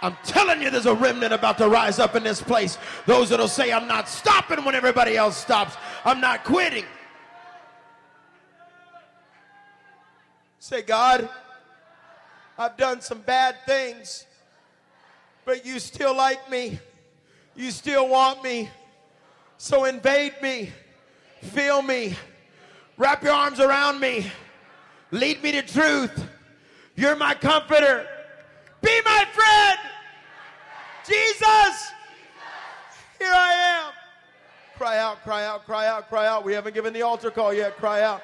[0.00, 2.78] I'm telling you, there's a remnant about to rise up in this place.
[3.06, 5.76] Those that'll say, I'm not stopping when everybody else stops.
[6.04, 6.84] I'm not quitting.
[10.58, 11.28] Say, God,
[12.58, 14.26] I've done some bad things,
[15.44, 16.78] but you still like me.
[17.56, 18.70] You still want me.
[19.58, 20.70] So invade me,
[21.42, 22.14] fill me,
[22.96, 24.30] wrap your arms around me,
[25.14, 26.28] lead me to truth.
[26.96, 28.06] You're my comforter.
[28.80, 29.78] Be my friend.
[31.06, 31.92] Jesus,
[33.18, 33.92] here I am.
[34.76, 36.44] Cry out, cry out, cry out, cry out.
[36.44, 37.76] We haven't given the altar call yet.
[37.76, 38.22] Cry out.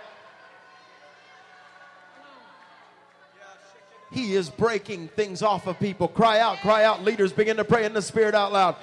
[4.10, 6.08] He is breaking things off of people.
[6.08, 7.04] Cry out, cry out.
[7.04, 8.76] Leaders begin to pray in the Spirit out loud.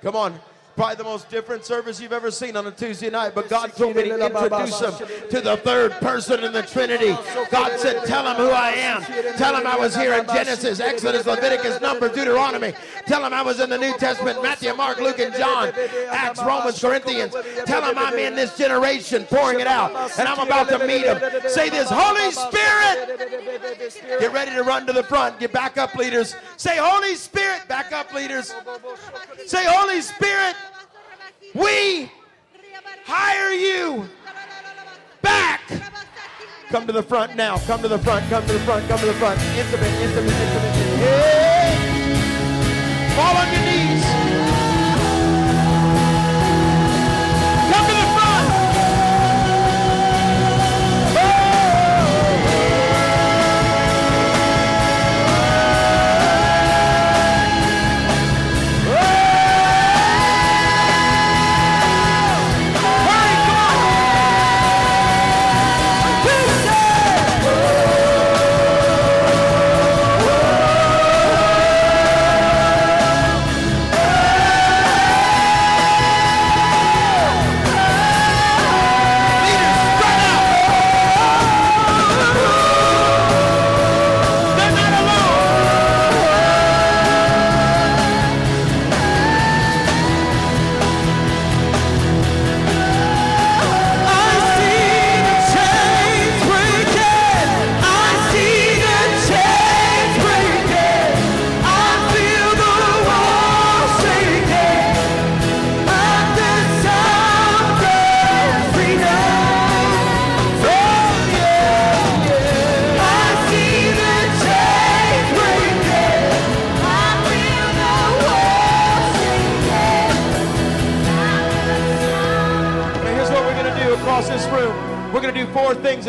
[0.00, 0.40] Come on.
[0.74, 3.94] Probably the most different service you've ever seen on a Tuesday night, but God told
[3.94, 4.92] me to introduce him
[5.28, 7.16] to the third person in the Trinity.
[7.50, 9.02] God said, Tell him who I am.
[9.36, 12.72] Tell him I was here in Genesis, Exodus, Leviticus, Numbers, Deuteronomy.
[13.06, 15.72] Tell him I was in the New Testament Matthew, Mark, Luke, and John,
[16.10, 17.34] Acts, Romans, Corinthians.
[17.66, 21.20] Tell him I'm in this generation pouring it out, and I'm about to meet him.
[21.48, 23.18] Say this Holy Spirit.
[24.20, 25.38] Get ready to run to the front.
[25.38, 26.34] Get back up, leaders.
[26.56, 27.68] Say, Holy Spirit.
[27.68, 28.54] Back up, leaders.
[29.46, 30.56] Say, Holy Spirit.
[31.54, 32.10] We
[33.04, 34.08] hire you
[35.20, 35.60] back.
[36.68, 37.58] Come to the front now.
[37.58, 38.28] Come to the front.
[38.30, 38.88] Come to the front.
[38.88, 39.38] Come to the front.
[39.40, 40.72] Intimate, intimate, intimate.
[43.14, 43.91] Fall on your knees.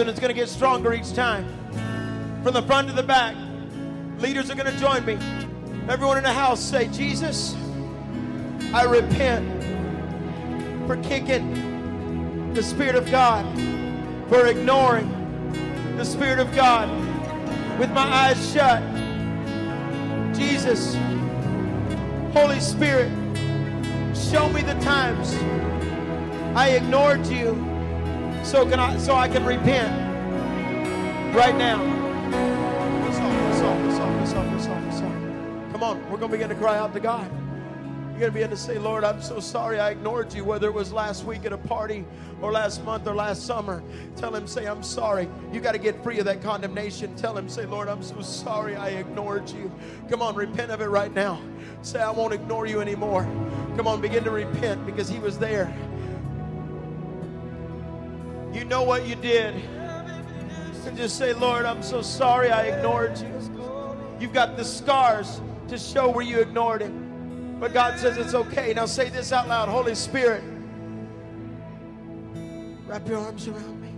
[0.03, 1.45] And it's going to get stronger each time.
[2.43, 3.37] From the front to the back,
[4.19, 5.17] leaders are going to join me.
[5.87, 7.55] Everyone in the house say, Jesus,
[8.73, 9.63] I repent
[10.87, 13.45] for kicking the Spirit of God,
[14.27, 15.07] for ignoring
[15.95, 16.89] the Spirit of God
[17.79, 18.83] with my eyes shut.
[20.35, 20.95] Jesus,
[22.33, 23.09] Holy Spirit,
[24.13, 25.33] show me the times
[26.57, 27.72] I ignored you
[28.43, 29.91] so can I so I can repent
[31.35, 31.77] right now.
[35.71, 37.29] Come on, we're gonna begin to cry out to God.
[38.11, 40.93] You're gonna begin to say, Lord, I'm so sorry I ignored you, whether it was
[40.93, 42.05] last week at a party
[42.43, 43.81] or last month or last summer.
[44.15, 45.27] Tell him, say, I'm sorry.
[45.51, 47.15] You got to get free of that condemnation.
[47.15, 49.71] Tell him, say, Lord, I'm so sorry I ignored you.
[50.09, 51.41] Come on, repent of it right now.
[51.81, 53.23] Say, I won't ignore you anymore.
[53.75, 55.75] Come on, begin to repent because he was there.
[58.53, 59.55] You know what you did.
[60.85, 63.33] And just say, Lord, I'm so sorry I ignored you.
[64.19, 67.57] You've got the scars to show where you ignored him.
[67.59, 68.73] But God says it's okay.
[68.73, 70.43] Now say this out loud Holy Spirit,
[72.85, 73.89] wrap your arms around me.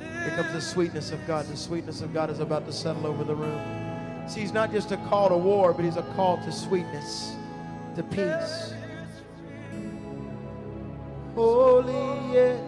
[0.00, 1.46] Here comes the sweetness of God.
[1.46, 3.87] The sweetness of God is about to settle over the room.
[4.28, 7.34] See, he's not just a call to war, but he's a call to sweetness,
[7.96, 8.74] to peace.
[11.34, 12.58] Holy, yeah.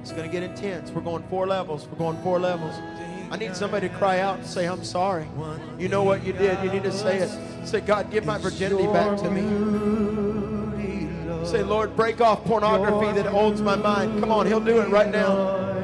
[0.00, 0.90] It's going to get intense.
[0.90, 1.88] We're going four levels.
[1.88, 2.74] We're going four levels.
[3.30, 5.26] I need somebody to cry out and say, I'm sorry.
[5.78, 6.62] You know what you did.
[6.62, 7.66] You need to say it.
[7.66, 9.42] Say, God, give my virginity back to me.
[11.44, 14.20] Say, Lord, break off pornography that holds my mind.
[14.20, 15.83] Come on, He'll do it right now.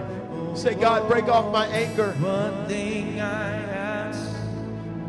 [0.61, 2.13] Say, God, break off my anger.
[2.21, 4.21] One thing I ask,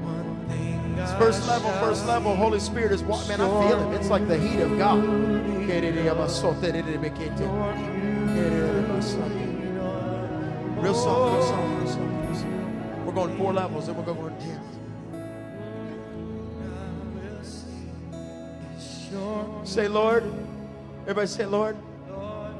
[0.01, 2.33] one thing It's first level, first level.
[2.37, 3.91] Holy Spirit is what, man, I feel Him.
[3.93, 5.03] It's like the heat of God.
[5.03, 5.75] Real
[9.01, 9.29] soft,
[10.77, 12.47] real soft, real soft, real soft.
[13.05, 14.61] We're going four levels, and we're going ten.
[19.65, 20.23] Say, Lord.
[21.01, 21.75] Everybody say, Lord,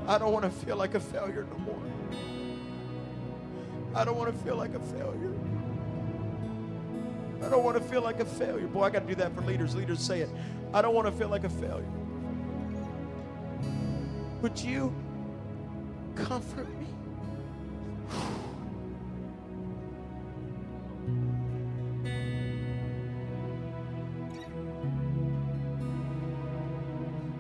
[0.08, 1.82] I don't want to feel like a failure no more.
[3.94, 5.34] I don't want to feel like a failure.
[7.44, 8.68] I don't want to feel like a failure.
[8.68, 9.76] Boy, I got to do that for leaders.
[9.76, 10.30] Leaders say it.
[10.74, 11.84] I don't want to feel like a failure.
[14.42, 14.94] Would you
[16.16, 16.88] comfort me?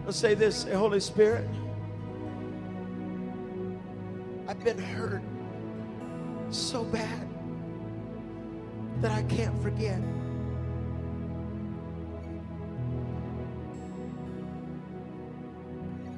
[0.06, 1.48] Let's say this Holy Spirit,
[4.48, 5.22] I've been hurt
[6.72, 7.28] so bad
[9.02, 10.00] that I can't forget.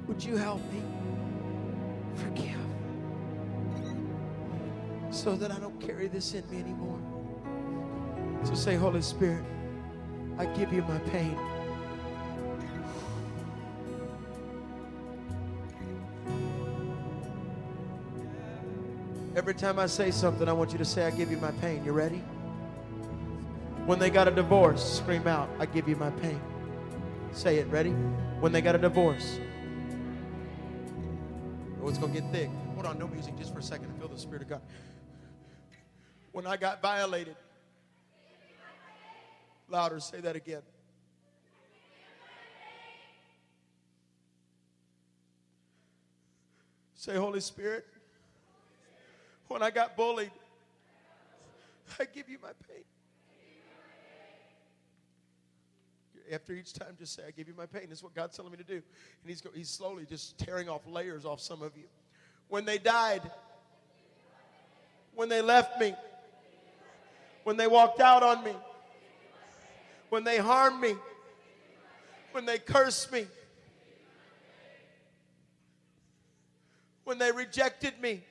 [0.08, 0.84] Would you help me
[2.14, 2.56] forgive
[5.10, 7.00] so that I don't carry this in me anymore?
[8.44, 9.44] So say, Holy Spirit,
[10.38, 11.36] I give you my pain.
[19.44, 21.84] Every time I say something, I want you to say, I give you my pain.
[21.84, 22.24] You ready?
[23.86, 26.40] When they got a divorce, scream out, I give you my pain.
[27.34, 27.90] Say it, ready?
[28.40, 29.41] When they got a divorce.
[31.82, 32.49] Oh, it's going to get thick.
[32.76, 33.94] Hold on, no music just for a second.
[33.94, 34.61] I feel the Spirit of God.
[36.32, 37.36] When I got violated.
[39.68, 40.61] Louder, say that again.
[46.95, 47.86] Say, Holy Spirit,
[49.48, 50.32] when I got bullied,
[51.99, 52.84] I give you my pain.
[56.32, 57.84] After each time, just say, I give you my pain.
[57.90, 58.76] This is what God's telling me to do.
[58.76, 58.84] And
[59.28, 61.84] he's, go, he's slowly just tearing off layers off some of you.
[62.48, 63.22] When they died,
[65.14, 65.94] when they left me,
[67.44, 68.53] when they walked out on me,
[70.10, 70.95] when they harmed me,
[72.32, 73.28] when they cursed me,
[77.03, 78.24] when they rejected me.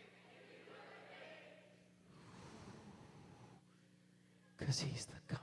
[4.63, 5.43] Because he's the comfort.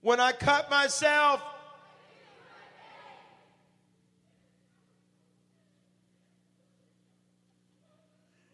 [0.00, 1.40] When I cut myself,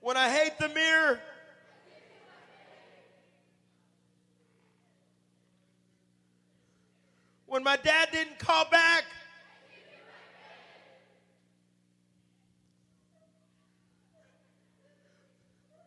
[0.02, 1.18] when I hate the mirror,
[7.50, 9.02] When my dad didn't call back.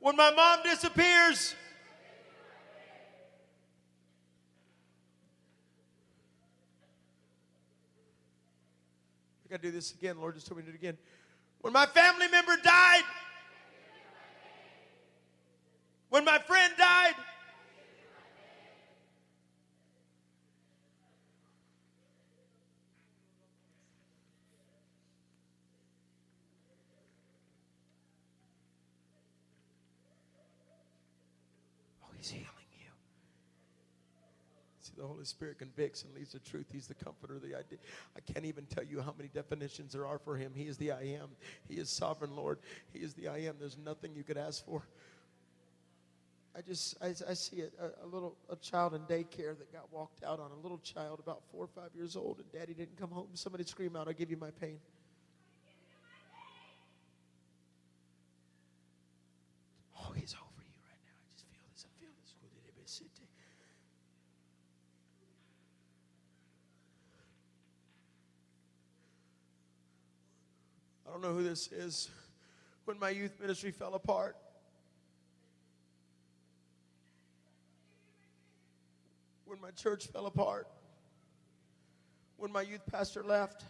[0.01, 1.55] When my mom disappears.
[9.45, 10.19] I gotta do this again.
[10.19, 10.97] Lord just told me to do it again.
[11.61, 13.03] When my family member died.
[16.09, 17.13] When my friend died.
[32.03, 32.47] Oh, he's healing
[32.79, 32.89] you.
[34.79, 36.67] See, the Holy Spirit convicts and leads to truth.
[36.71, 37.79] He's the comforter, the idea.
[38.15, 40.53] I can't even tell you how many definitions there are for him.
[40.55, 41.29] He is the I am.
[41.67, 42.59] He is sovereign Lord.
[42.93, 43.55] He is the I am.
[43.59, 44.83] There's nothing you could ask for.
[46.55, 49.91] I just I, I see a, a, a little a child in daycare that got
[49.91, 50.51] walked out on.
[50.51, 53.27] A little child about four or five years old, and daddy didn't come home.
[53.33, 54.77] Somebody scream out, "I'll give you my pain."
[59.97, 61.17] Oh, he's over you right now.
[61.17, 61.85] I just feel this.
[61.89, 62.35] I feel this.
[71.05, 72.09] I don't know who this is.
[72.85, 74.35] When my youth ministry fell apart,
[79.45, 80.67] when my church fell apart,
[82.37, 83.63] when my youth pastor left.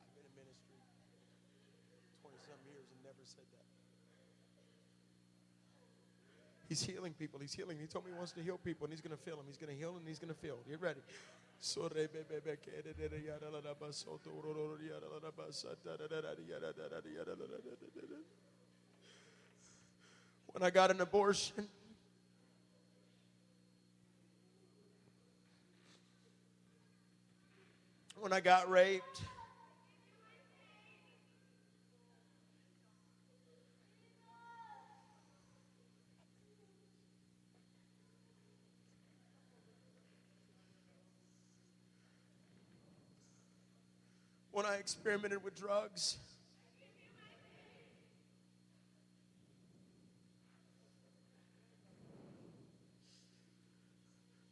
[0.00, 0.80] I've been in ministry
[2.22, 3.66] 20 some years and never said that.
[6.70, 7.40] He's healing people.
[7.40, 7.78] He's healing.
[7.80, 9.44] He told me he wants to heal people and he's going to fill them.
[9.48, 10.58] He's going to heal and he's going to fill.
[10.68, 11.00] Get ready.
[20.52, 21.66] When I got an abortion,
[28.20, 29.22] when I got raped,
[44.60, 46.18] when I experimented with drugs.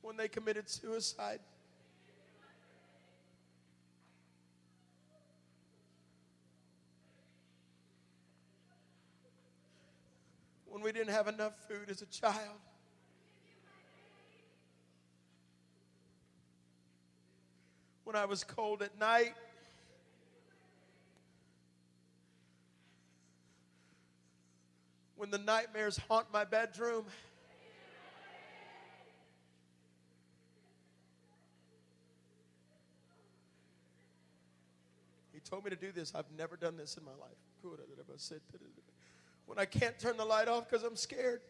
[0.01, 1.41] When they committed suicide.
[10.71, 12.35] When we didn't have enough food as a child.
[18.05, 19.35] When I was cold at night.
[25.29, 27.05] When the nightmares haunt my bedroom.
[35.33, 36.15] He told me to do this.
[36.15, 37.37] I've never done this in my life.
[39.47, 41.41] When I can't turn the light off because I'm scared.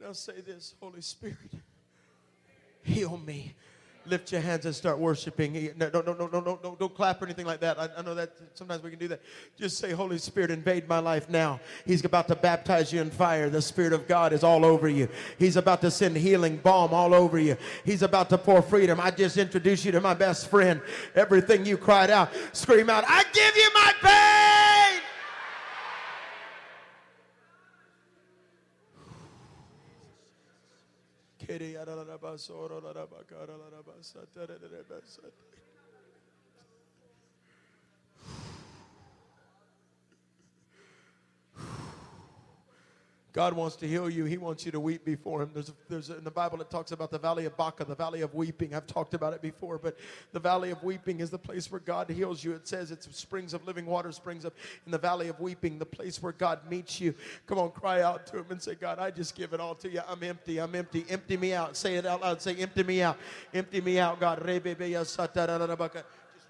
[0.00, 1.36] Now say this Holy Spirit,
[2.84, 3.54] heal me.
[4.08, 5.72] Lift your hands and start worshiping.
[5.76, 7.78] No, no, no, no, no, no, no don't clap or anything like that.
[7.78, 9.20] I, I know that sometimes we can do that.
[9.58, 11.60] Just say, Holy Spirit, invade my life now.
[11.84, 13.50] He's about to baptize you in fire.
[13.50, 15.08] The Spirit of God is all over you.
[15.38, 17.56] He's about to send healing balm all over you.
[17.84, 19.00] He's about to pour freedom.
[19.00, 20.80] I just introduced you to my best friend.
[21.14, 23.92] Everything you cried out, scream out, I give you my
[35.52, 35.65] pain.
[43.36, 44.24] God wants to heal you.
[44.24, 45.50] He wants you to weep before Him.
[45.52, 48.34] There's, there's in the Bible it talks about the valley of Baca, the valley of
[48.34, 48.74] weeping.
[48.74, 49.98] I've talked about it before, but
[50.32, 52.54] the valley of weeping is the place where God heals you.
[52.54, 54.54] It says it's springs of living water springs up
[54.86, 57.14] in the valley of weeping, the place where God meets you.
[57.46, 59.90] Come on, cry out to Him and say, God, I just give it all to
[59.90, 60.00] you.
[60.08, 60.58] I'm empty.
[60.58, 61.04] I'm empty.
[61.06, 61.76] Empty me out.
[61.76, 62.40] Say it out loud.
[62.40, 63.18] Say, empty me out.
[63.52, 64.38] Empty me out, God.
[64.38, 64.48] Just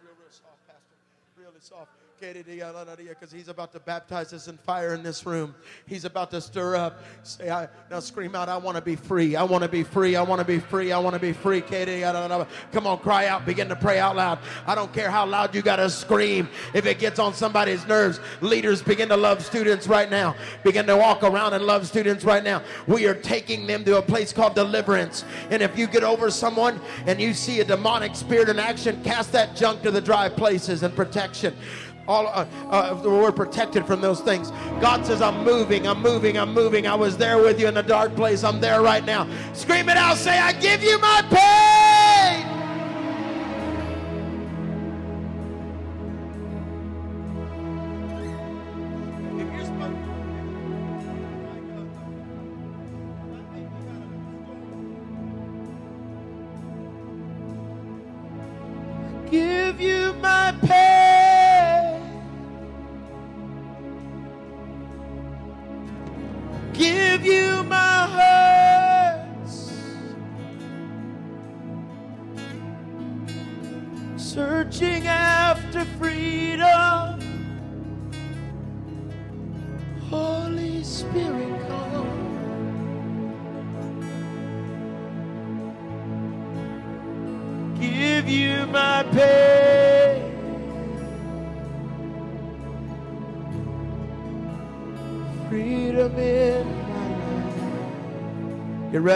[0.05, 0.95] real, real soft, Pastor.
[1.37, 1.91] Really soft.
[2.19, 5.55] Because he's about to baptize us in fire in this room.
[5.87, 7.03] He's about to stir up.
[7.23, 9.37] Say, I, now scream out, I want to be free.
[9.37, 10.17] I want to be free.
[10.17, 10.93] I want to be free.
[10.93, 11.61] I want to be free.
[11.61, 13.45] Come on, cry out.
[13.45, 14.39] Begin to pray out loud.
[14.67, 16.49] I don't care how loud you got to scream.
[16.75, 20.37] If it gets on somebody's nerves, leaders begin to love students right now.
[20.65, 22.63] Begin to walk around and love students right now.
[22.87, 25.25] We are taking them to a place called deliverance.
[25.51, 29.33] And if you get over someone and you see a demonic spirit in action, cast
[29.33, 31.55] that junk to the dry places and protection
[32.09, 34.51] all uh, uh, we're protected from those things.
[34.81, 36.87] God says i'm moving i'm moving i'm moving.
[36.87, 38.45] I was there with you in the dark place.
[38.45, 39.27] I'm there right now.
[39.53, 40.17] Scream it out.
[40.17, 42.06] Say i give you my pain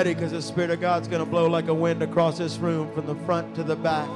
[0.01, 2.91] ready because the Spirit of God's going to blow like a wind across this room
[2.95, 4.09] from the front to the back.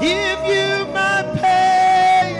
[0.00, 2.34] Give you my pain.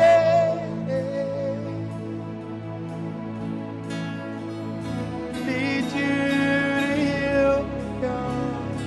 [5.46, 6.16] need you
[6.80, 7.56] to heal
[8.02, 8.78] God.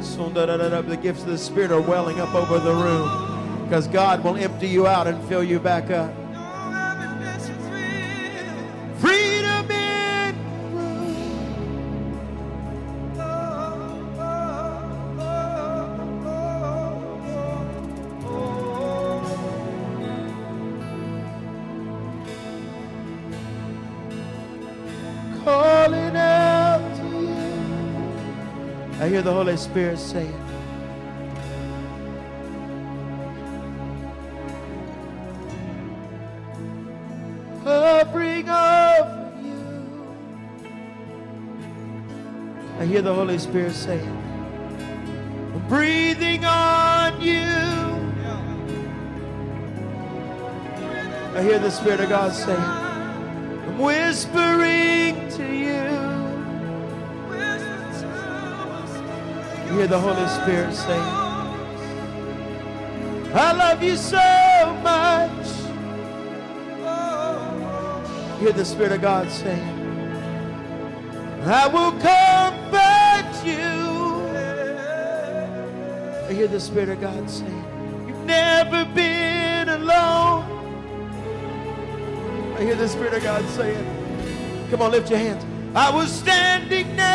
[0.00, 3.31] Sundararara, The gifts of the Spirit are welling up over the room
[3.72, 6.12] because God will empty you out and fill you back up.
[8.98, 10.34] Freedom in
[25.42, 27.32] calling out to you.
[29.00, 30.41] I hear the Holy Spirit saying,
[43.02, 44.08] hear the Holy Spirit saying,
[45.54, 47.42] I'm breathing on you.
[51.34, 55.82] I hear the Spirit of God saying, I'm whispering to you.
[59.66, 61.02] You hear the Holy Spirit saying,
[63.34, 65.48] I love you so much.
[68.38, 69.80] You hear the Spirit of God saying,
[71.44, 72.21] I will comfort
[76.42, 77.64] hear the Spirit of God saying,
[78.08, 80.42] You've never been alone.
[82.58, 85.46] I hear the Spirit of God saying, Come on, lift your hands.
[85.72, 87.11] I was standing you.